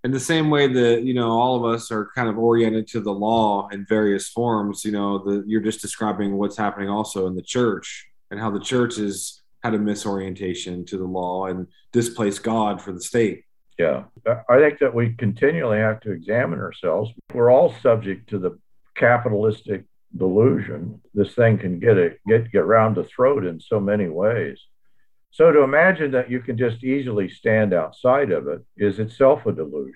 [0.03, 3.01] In the same way that you know all of us are kind of oriented to
[3.01, 7.35] the law in various forms, you know, the, you're just describing what's happening also in
[7.35, 12.43] the church and how the church has had a misorientation to the law and displaced
[12.43, 13.43] God for the state.
[13.77, 14.03] Yeah,
[14.49, 17.11] I think that we continually have to examine ourselves.
[17.33, 18.59] We're all subject to the
[18.95, 19.85] capitalistic
[20.17, 21.01] delusion.
[21.13, 24.59] This thing can get it get get around the throat in so many ways.
[25.31, 29.51] So to imagine that you can just easily stand outside of it is itself a
[29.51, 29.93] delusion.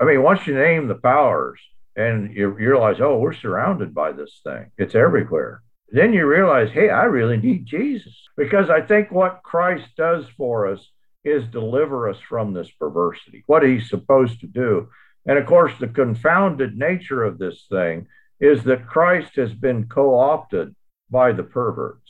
[0.00, 1.60] I mean, once you name the powers
[1.96, 5.62] and you realize, oh, we're surrounded by this thing, it's everywhere
[5.94, 8.14] then you realize, hey, I really need Jesus.
[8.36, 10.84] Because I think what Christ does for us
[11.24, 14.88] is deliver us from this perversity, what he's supposed to do.
[15.24, 18.08] And of course, the confounded nature of this thing
[18.40, 20.74] is that Christ has been co opted
[21.10, 22.03] by the perverts.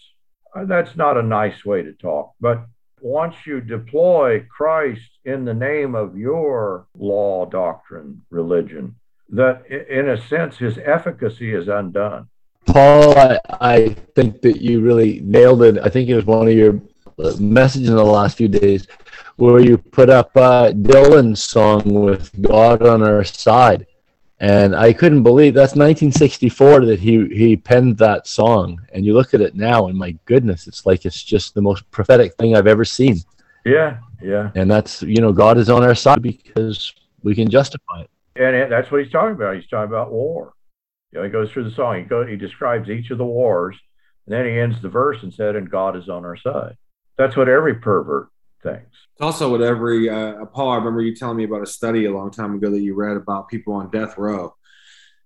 [0.54, 2.64] Uh, that's not a nice way to talk, but
[3.00, 8.94] once you deploy Christ in the name of your law, doctrine, religion,
[9.30, 12.28] that in a sense his efficacy is undone
[12.66, 15.78] Paul, I, I think that you really nailed it.
[15.78, 16.80] I think it was one of your
[17.18, 18.86] uh, messages in the last few days
[19.36, 23.86] where you put up uh, Dylan's song with God on our side.
[24.44, 28.78] And I couldn't believe that's 1964 that he, he penned that song.
[28.92, 31.90] And you look at it now, and my goodness, it's like it's just the most
[31.90, 33.16] prophetic thing I've ever seen.
[33.64, 34.50] Yeah, yeah.
[34.54, 36.92] And that's, you know, God is on our side because
[37.22, 38.10] we can justify it.
[38.36, 39.56] And it, that's what he's talking about.
[39.56, 40.52] He's talking about war.
[41.12, 41.96] You know, he goes through the song.
[41.96, 43.78] He goes, he describes each of the wars,
[44.26, 46.76] and then he ends the verse and said, "And God is on our side."
[47.16, 48.28] That's what every pervert
[48.64, 48.86] thinks.
[49.12, 50.72] It's also what every uh, Paul.
[50.72, 53.16] I remember you telling me about a study a long time ago that you read
[53.16, 54.54] about people on death row,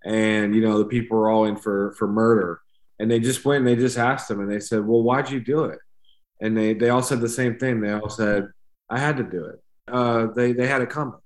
[0.04, 2.60] and you know the people were all in for for murder,
[2.98, 5.40] and they just went and they just asked them, and they said, "Well, why'd you
[5.40, 5.78] do it?"
[6.42, 7.80] And they they all said the same thing.
[7.80, 8.48] They all said,
[8.90, 11.18] "I had to do it." Uh, they they had it coming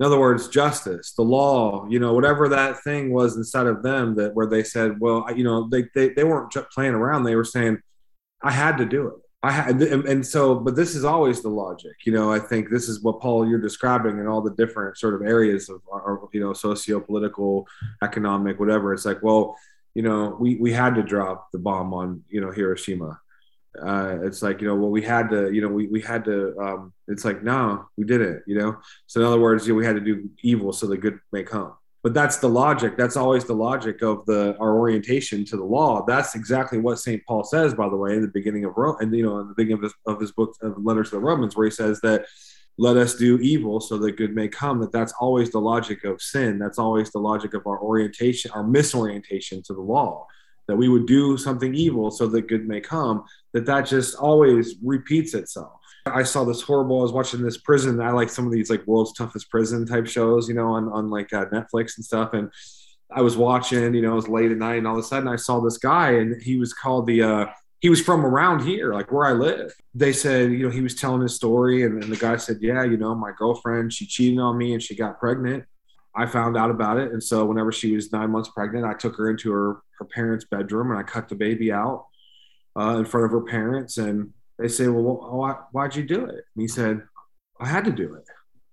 [0.00, 4.14] in other words, justice, the law, you know, whatever that thing was inside of them
[4.14, 7.24] that where they said, well, you know, they, they, they weren't playing around.
[7.24, 7.80] They were saying,
[8.42, 9.14] I had to do it.
[9.42, 12.90] I had, and so, but this is always the logic, you know, I think this
[12.90, 16.40] is what Paul, you're describing in all the different sort of areas of our, you
[16.40, 17.66] know, socio-political,
[18.02, 18.92] economic, whatever.
[18.92, 19.56] It's like, well,
[19.94, 23.18] you know, we, we had to drop the bomb on, you know, Hiroshima.
[23.80, 26.58] Uh, it's like you know well we had to you know we, we had to
[26.58, 28.76] um, it's like no we didn't you know?
[29.06, 31.44] So in other words you know, we had to do evil so the good may
[31.44, 35.64] come but that's the logic that's always the logic of the our orientation to the
[35.64, 36.04] law.
[36.06, 39.14] That's exactly what st paul says by the way in the beginning of rome and
[39.14, 41.56] you know in the beginning of his, of his book of letters to the romans
[41.56, 42.26] where he says that
[42.80, 46.22] let us do evil so that good may come that that's always the logic of
[46.22, 46.58] sin.
[46.58, 50.26] That's always the logic of our orientation our misorientation to the law.
[50.66, 54.76] That we would do something evil so that good may come, that that just always
[54.82, 55.79] repeats itself.
[56.06, 57.00] I saw this horrible.
[57.00, 58.00] I was watching this prison.
[58.00, 61.10] I like some of these like world's toughest prison type shows, you know, on on
[61.10, 62.32] like uh, Netflix and stuff.
[62.32, 62.50] And
[63.10, 65.28] I was watching, you know, it was late at night, and all of a sudden
[65.28, 67.22] I saw this guy, and he was called the.
[67.22, 67.46] uh
[67.80, 69.72] he was from around here, like where I live.
[69.94, 72.84] They said, you know, he was telling his story, and, and the guy said, yeah,
[72.84, 75.64] you know, my girlfriend, she cheated on me and she got pregnant.
[76.14, 77.12] I found out about it.
[77.12, 80.44] And so whenever she was nine months pregnant, I took her into her, her parents'
[80.44, 82.04] bedroom and I cut the baby out
[82.78, 83.96] uh, in front of her parents.
[83.96, 86.44] And they say, well, why, why'd you do it?
[86.54, 87.02] And he said,
[87.60, 88.24] I had to do it.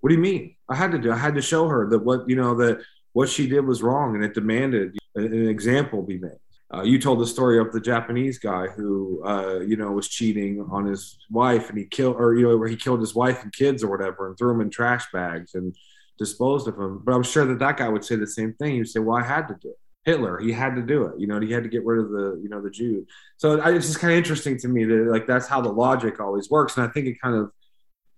[0.01, 0.55] What do you mean?
[0.69, 2.81] I had to do, I had to show her that what, you know, that
[3.13, 6.39] what she did was wrong and it demanded an example be made.
[6.73, 10.65] Uh, you told the story of the Japanese guy who, uh, you know, was cheating
[10.69, 13.53] on his wife and he killed, or, you know, where he killed his wife and
[13.53, 15.55] kids or whatever and threw them in trash bags.
[15.55, 15.75] And,
[16.17, 17.01] disposed of them.
[17.05, 18.75] But I'm sure that that guy would say the same thing.
[18.75, 21.19] He'd say, "Well, I had to do it." Hitler, he had to do it.
[21.19, 23.05] You know, he had to get rid of the, you know, the Jew.
[23.35, 26.21] So I, it's just kind of interesting to me that like that's how the logic
[26.21, 26.77] always works.
[26.77, 27.51] And I think it kind of,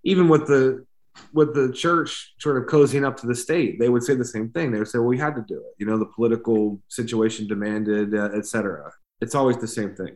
[0.03, 0.85] even with the
[1.33, 4.49] with the church sort of cozying up to the state, they would say the same
[4.51, 4.71] thing.
[4.71, 8.13] They would say, "Well, we had to do it." You know, the political situation demanded,
[8.13, 8.91] uh, etc.
[9.19, 10.15] It's always the same thing.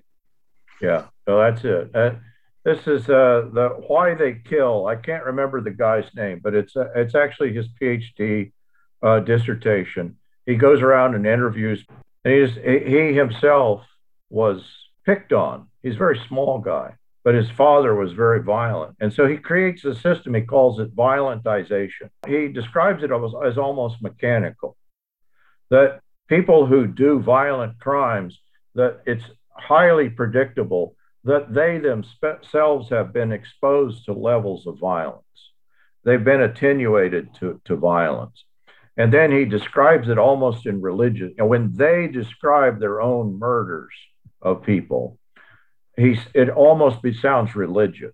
[0.79, 1.91] Yeah, so that's it.
[1.93, 2.19] That,
[2.63, 4.85] this is uh, the why they kill.
[4.85, 8.51] I can't remember the guy's name, but it's uh, it's actually his PhD
[9.01, 10.17] uh, dissertation.
[10.45, 11.85] He goes around and interviews.
[12.25, 13.81] And he's, he himself
[14.29, 14.63] was
[15.05, 15.67] picked on.
[15.81, 19.83] He's a very small guy, but his father was very violent, and so he creates
[19.83, 20.33] a system.
[20.33, 22.09] He calls it violentization.
[22.25, 24.77] He describes it as, as almost mechanical.
[25.69, 28.39] That people who do violent crimes,
[28.75, 35.23] that it's highly predictable that they themselves have been exposed to levels of violence.
[36.03, 38.43] They've been attenuated to, to violence.
[38.95, 41.35] And then he describes it almost in religion.
[41.37, 43.93] And when they describe their own murders
[44.41, 45.17] of people,
[45.97, 48.13] he's, it almost be, sounds religious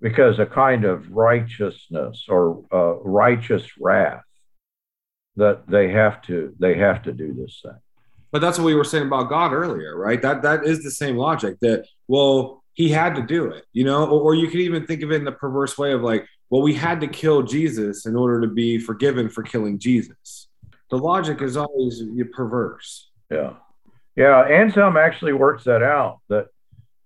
[0.00, 4.22] because a kind of righteousness or uh, righteous wrath
[5.36, 7.78] that they have to they have to do this thing.
[8.30, 10.20] But that's what we were saying about God earlier, right?
[10.20, 14.04] That that is the same logic that well, he had to do it, you know,
[14.06, 16.62] or, or you could even think of it in the perverse way of like, well,
[16.62, 20.48] we had to kill Jesus in order to be forgiven for killing Jesus.
[20.90, 23.10] The logic is always perverse.
[23.30, 23.54] Yeah.
[24.16, 24.42] Yeah.
[24.42, 26.48] Anselm actually works that out that,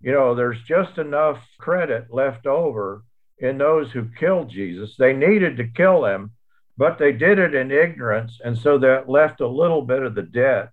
[0.03, 3.03] you know, there's just enough credit left over
[3.39, 4.97] in those who killed Jesus.
[4.99, 6.33] They needed to kill him,
[6.77, 8.41] but they did it in ignorance.
[8.45, 10.71] And so that left a little bit of the debt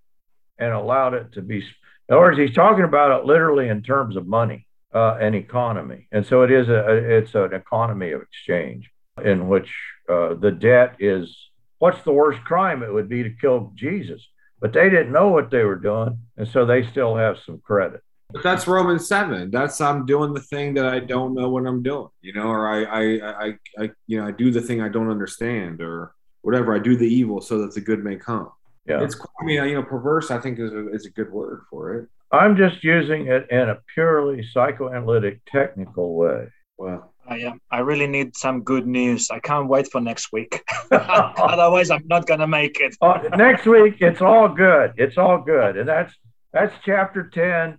[0.57, 1.57] and allowed it to be.
[1.57, 1.63] In
[2.09, 6.25] other words, he's talking about it literally in terms of money uh, and economy, and
[6.25, 8.89] so it is a it's an economy of exchange
[9.23, 9.69] in which
[10.09, 11.35] uh, the debt is
[11.79, 12.81] what's the worst crime?
[12.81, 14.25] It would be to kill Jesus,
[14.59, 18.01] but they didn't know what they were doing, and so they still have some credit.
[18.31, 19.51] But that's Romans seven.
[19.51, 22.67] That's I'm doing the thing that I don't know what I'm doing, you know, or
[22.67, 26.73] I I I, I you know I do the thing I don't understand, or whatever.
[26.73, 28.49] I do the evil so that the good may come.
[28.87, 29.03] Yeah.
[29.03, 30.31] It's I mean, you know, perverse.
[30.31, 32.09] I think is a, is a good word for it.
[32.31, 36.47] I'm just using it in a purely psychoanalytic, technical way.
[36.77, 37.61] Well, I am.
[37.71, 39.31] I really need some good news.
[39.31, 40.63] I can't wait for next week.
[40.91, 42.95] Otherwise, I'm not gonna make it.
[43.01, 44.93] Uh, next week, it's all good.
[44.97, 46.13] It's all good, and that's
[46.51, 47.77] that's chapter ten.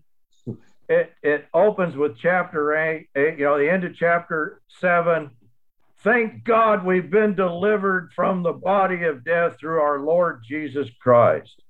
[0.89, 3.09] It it opens with chapter eight.
[3.17, 5.31] eight you know, the end of chapter seven.
[5.99, 11.63] Thank God we've been delivered from the body of death through our Lord Jesus Christ.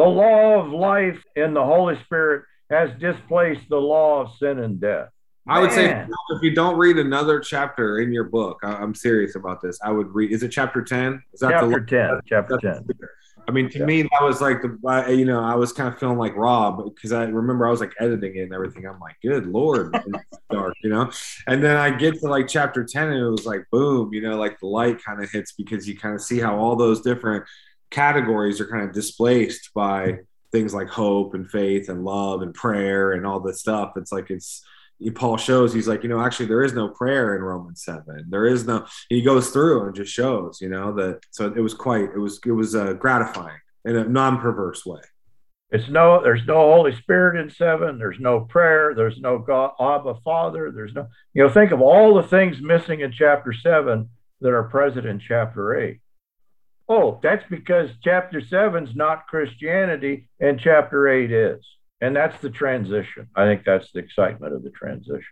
[0.00, 4.80] The law of life in the Holy Spirit has displaced the law of sin and
[4.80, 5.10] death.
[5.46, 5.90] I would say
[6.30, 9.78] if you don't read another chapter in your book, I, I'm serious about this.
[9.84, 10.32] I would read.
[10.32, 11.22] Is it chapter ten?
[11.34, 12.20] Is that Chapter 10.
[12.26, 12.88] Chapter 10.
[13.46, 13.84] I mean, to Yeah.
[13.84, 17.12] me, that was like the, you know, I was kind of feeling like Rob because
[17.12, 18.86] I remember I was like editing it and everything.
[18.86, 19.94] I'm like, good lord,
[20.50, 21.10] dark, you know.
[21.46, 24.38] And then I get to like chapter ten, and it was like, boom, you know,
[24.38, 27.44] like the light kind of hits because you kind of see how all those different
[27.90, 30.18] categories are kind of displaced by
[30.52, 33.92] things like hope and faith and love and prayer and all this stuff.
[33.96, 34.64] It's like it's
[35.14, 38.26] Paul shows he's like, you know, actually there is no prayer in Romans seven.
[38.28, 38.86] There is no.
[39.08, 41.20] He goes through and just shows, you know, that.
[41.30, 42.10] So it was quite.
[42.14, 45.00] It was it was uh, gratifying in a non-perverse way.
[45.70, 47.96] It's no, there's no Holy Spirit in seven.
[47.96, 48.92] There's no prayer.
[48.94, 50.72] There's no God, Abba Father.
[50.72, 54.10] There's no, you know, think of all the things missing in chapter seven
[54.40, 56.00] that are present in chapter eight.
[56.90, 61.64] Oh, that's because chapter seven's not Christianity and chapter eight is.
[62.00, 63.28] And that's the transition.
[63.36, 65.22] I think that's the excitement of the transition.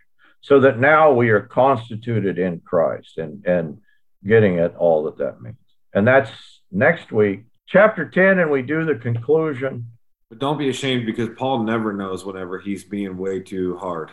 [0.41, 3.79] So that now we are constituted in Christ and, and
[4.25, 5.57] getting at all that that means.
[5.93, 6.31] And that's
[6.71, 9.91] next week, chapter 10, and we do the conclusion.
[10.29, 14.11] But don't be ashamed because Paul never knows whenever he's being way too hard.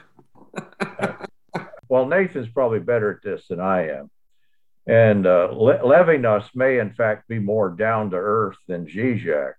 [1.89, 4.11] Well, Nathan's probably better at this than I am.
[4.87, 9.55] And uh, Le- Levinas may, in fact, be more down to earth than Zizek.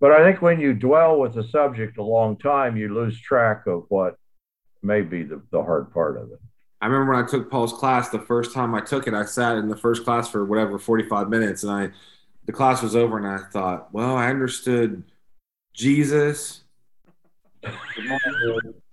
[0.00, 3.66] But I think when you dwell with the subject a long time, you lose track
[3.66, 4.16] of what
[4.82, 6.38] may be the, the hard part of it.
[6.80, 9.58] I remember when I took Paul's class the first time I took it, I sat
[9.58, 11.90] in the first class for whatever 45 minutes and I
[12.46, 15.04] the class was over and I thought, well, I understood
[15.74, 16.62] Jesus,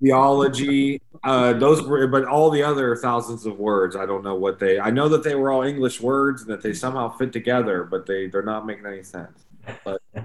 [0.04, 4.60] theology, uh, those were but all the other thousands of words, I don't know what
[4.60, 7.84] they I know that they were all English words and that they somehow fit together,
[7.84, 9.46] but they they're not making any sense.
[9.84, 10.02] But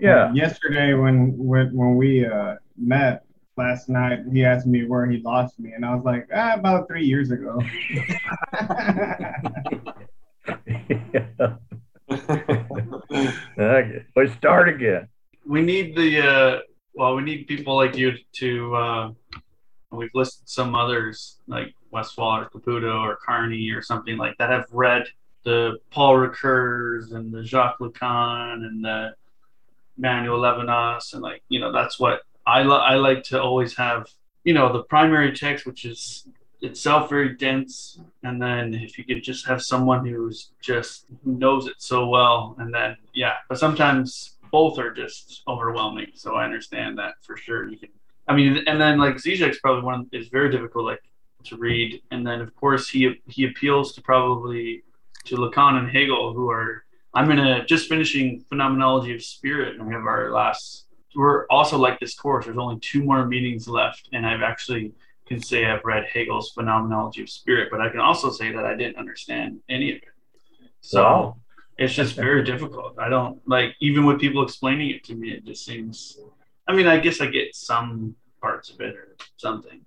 [0.00, 0.32] Yeah.
[0.32, 3.24] Yesterday, when when when we uh, met
[3.56, 6.86] last night, he asked me where he lost me, and I was like, ah, about
[6.86, 7.60] three years ago.
[13.58, 14.04] okay.
[14.16, 15.08] Let's start again.
[15.46, 16.58] we need the uh
[16.94, 19.10] well we need people like you to uh
[19.90, 24.66] we've listed some others like Westphal or caputo or Kearney or something like that have
[24.72, 25.04] read
[25.44, 29.14] the paul Ricoeur and the jacques lacan and the
[29.96, 34.08] manuel levinas and like you know that's what i i like to always have
[34.44, 36.28] you know the primary text which is
[36.60, 41.66] itself very dense and then if you could just have someone who's just who knows
[41.66, 46.98] it so well and then yeah but sometimes both are just overwhelming so i understand
[46.98, 47.68] that for sure.
[47.68, 47.90] You can
[48.28, 51.02] i mean and then like Zizek's probably one is very difficult like
[51.44, 54.82] to read and then of course he he appeals to probably
[55.24, 59.94] to lacan and hegel who are i'm gonna just finishing phenomenology of spirit and we
[59.94, 64.26] have our last we're also like this course there's only two more meetings left and
[64.26, 64.92] i've actually
[65.28, 68.74] can say I've read Hegel's Phenomenology of Spirit, but I can also say that I
[68.74, 70.04] didn't understand any of it.
[70.80, 71.36] So Wow.
[71.76, 72.98] it's just very difficult.
[72.98, 76.18] I don't like even with people explaining it to me, it just seems
[76.68, 79.80] I mean, I guess I get some parts of it or something.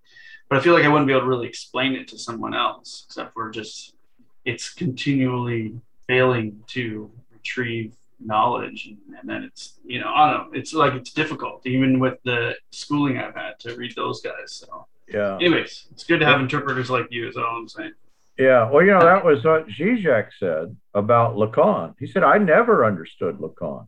[0.50, 3.06] But I feel like I wouldn't be able to really explain it to someone else,
[3.08, 3.96] except for just
[4.44, 10.60] it's continually failing to retrieve knowledge and, and then it's you know i don't know
[10.60, 14.86] it's like it's difficult even with the schooling i've had to read those guys so
[15.08, 15.38] Yeah.
[15.38, 17.94] anyways it's good to have interpreters like you is all i'm saying
[18.38, 18.70] Yeah.
[18.70, 21.94] Well, you know, that was what Zizek said about Lacan.
[22.00, 23.88] He said, I never understood Lacan.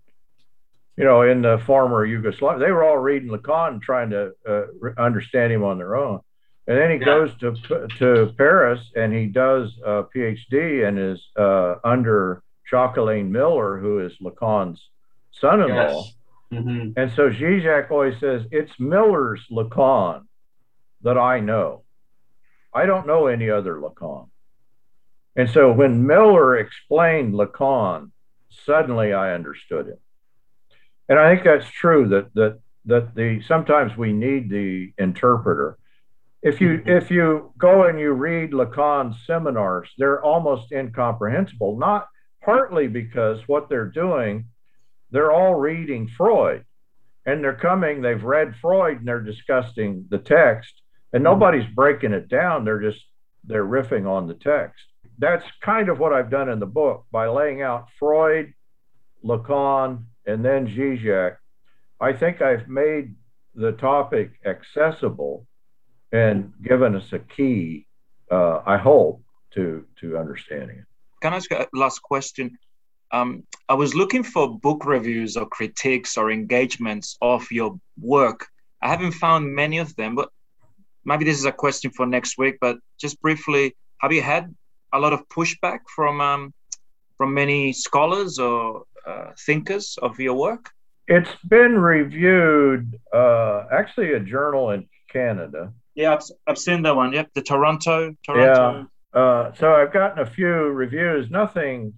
[0.97, 4.93] You know, in the former Yugoslavia, they were all reading Lacan trying to uh, re-
[4.97, 6.19] understand him on their own.
[6.67, 7.05] And then he Yeah.
[7.05, 13.77] goes to to Paris and he does a PhD and is uh, under Jacques-Alain Miller,
[13.79, 14.81] who is Lacan's
[15.31, 15.73] son-in-law.
[15.75, 16.13] yes
[16.51, 20.25] hmm And so Zizek always says, it's Miller's Lacan
[21.01, 21.83] that I know.
[22.73, 24.29] I don't know any other Lacan.
[25.35, 28.11] And so when Miller explained Lacan,
[28.49, 29.97] suddenly I understood him.
[31.10, 35.78] And I think that's true that that that the sometimes we need the interpreter.
[36.41, 36.89] If you mm-hmm.
[36.89, 42.08] if you go and you read Lacan's seminars, they're almost incomprehensible, not
[42.43, 44.45] partly because what they're doing
[45.14, 46.66] they're all reading Freud
[47.26, 50.74] and they're coming, they've read Freud and they're discussing the text
[51.14, 51.32] and mm-hmm.
[51.32, 52.66] nobody's breaking it down.
[52.66, 53.06] They're just,
[53.45, 54.84] they're riffing on the text.
[55.20, 58.54] That's kind of what I've done in the book by laying out Freud,
[59.24, 61.38] Lacan, and then Zizek.
[61.99, 63.15] I think I've made
[63.55, 65.45] the topic accessible
[66.11, 67.88] and given us a key,
[68.32, 69.21] uh, I hope,
[69.55, 70.86] to, to understanding it.
[71.21, 72.57] Can I ask a last question?
[73.11, 78.47] Um, I was looking for book reviews or critiques or engagements of your work.
[78.82, 80.30] I haven't found many of them, but
[81.05, 82.57] maybe this is a question for next week.
[82.59, 84.53] But just briefly, have you had
[84.91, 86.53] a lot of pushback from um,
[87.17, 90.70] from many scholars or uh, thinkers of your work?
[91.08, 95.74] It's been reviewed, uh, actually, a journal in Canada.
[95.95, 97.14] Yeah, I've, I've seen that one.
[97.14, 98.16] Yep, the Toronto.
[98.26, 98.88] Toronto.
[99.14, 99.20] Yeah.
[99.20, 101.30] Uh, so I've gotten a few reviews.
[101.30, 101.93] Nothing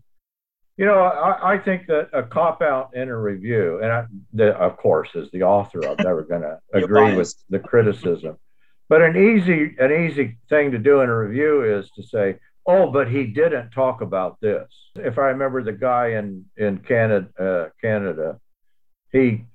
[0.77, 4.53] you know, I, I think that a cop out in a review, and I, the,
[4.57, 8.37] of course, as the author, I'm never going to agree with the criticism.
[8.89, 12.35] But an easy, an easy thing to do in a review is to say,
[12.65, 17.27] "Oh, but he didn't talk about this." If I remember the guy in in Canada,
[17.39, 18.39] uh, Canada,
[19.11, 19.45] he,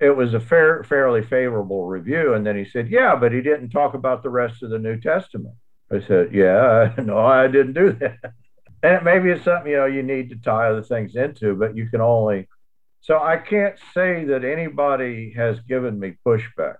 [0.00, 3.70] it was a fair, fairly favorable review, and then he said, "Yeah, but he didn't
[3.70, 5.54] talk about the rest of the New Testament."
[5.90, 8.34] I said, "Yeah, no, I didn't do that."
[8.82, 11.88] and maybe it's something you know you need to tie other things into, but you
[11.88, 12.48] can only.
[13.02, 16.76] So I can't say that anybody has given me pushback.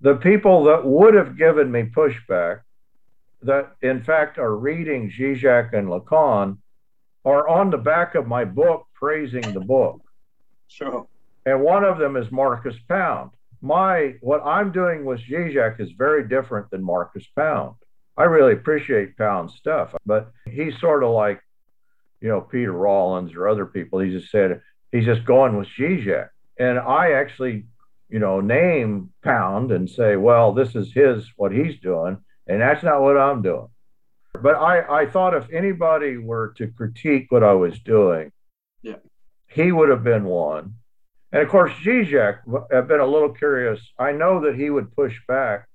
[0.00, 2.60] The people that would have given me pushback,
[3.42, 6.58] that in fact are reading Zizek and Lacan,
[7.24, 10.00] are on the back of my book praising the book.
[10.68, 11.06] Sure.
[11.46, 13.30] And one of them is Marcus Pound.
[13.60, 17.74] My what I'm doing with Zizek is very different than Marcus Pound.
[18.16, 21.40] I really appreciate Pound's stuff, but he's sort of like,
[22.20, 24.00] you know, Peter Rollins or other people.
[24.00, 26.28] He just said he's just going with Zizek.
[26.58, 27.64] And I actually,
[28.10, 32.18] you know, name Pound and say, well, this is his, what he's doing.
[32.46, 33.68] And that's not what I'm doing.
[34.40, 38.32] But I, I thought if anybody were to critique what I was doing,
[38.82, 38.96] yeah,
[39.46, 40.74] he would have been one.
[41.32, 42.40] And of course, Zizek,
[42.72, 43.80] I've been a little curious.
[43.98, 45.66] I know that he would push back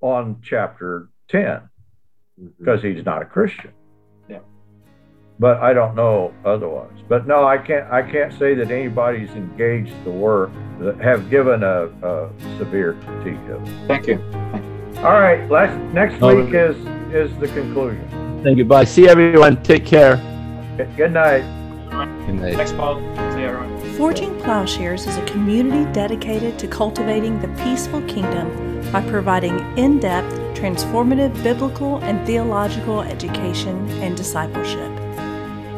[0.00, 1.68] on chapter 10
[2.58, 2.96] because mm-hmm.
[2.96, 3.72] he's not a Christian.
[4.28, 4.40] Yeah.
[5.38, 6.98] But I don't know otherwise.
[7.08, 7.90] But no, I can't.
[7.92, 13.48] I can't say that anybody's engaged the work that have given a, a severe critique
[13.50, 13.88] of it.
[13.88, 14.77] Thank you.
[14.98, 15.48] All right.
[15.48, 16.76] Last next week is
[17.14, 18.04] is the conclusion.
[18.42, 18.64] Thank you.
[18.64, 18.82] Bye.
[18.82, 19.62] See everyone.
[19.62, 20.16] Take care.
[20.96, 21.42] Good night.
[22.26, 22.56] Good night.
[22.56, 22.96] Thanks, Paul.
[22.96, 23.78] See everyone.
[23.96, 30.34] Forging Plowshares is a community dedicated to cultivating the peaceful kingdom by providing in depth,
[30.58, 34.90] transformative biblical and theological education and discipleship.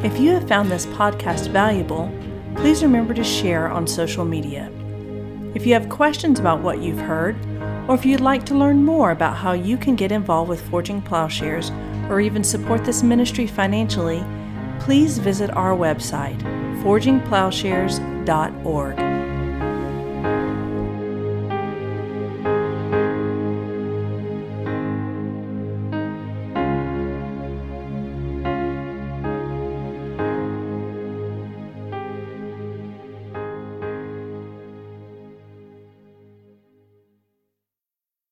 [0.02, 2.10] If you have found this podcast valuable,
[2.56, 4.70] please remember to share on social media.
[5.54, 7.36] If you have questions about what you've heard,
[7.88, 11.02] or if you'd like to learn more about how you can get involved with Forging
[11.02, 11.70] Plowshares
[12.08, 14.24] or even support this ministry financially,
[14.78, 16.40] please visit our website,
[16.82, 19.09] forgingplowshares.org.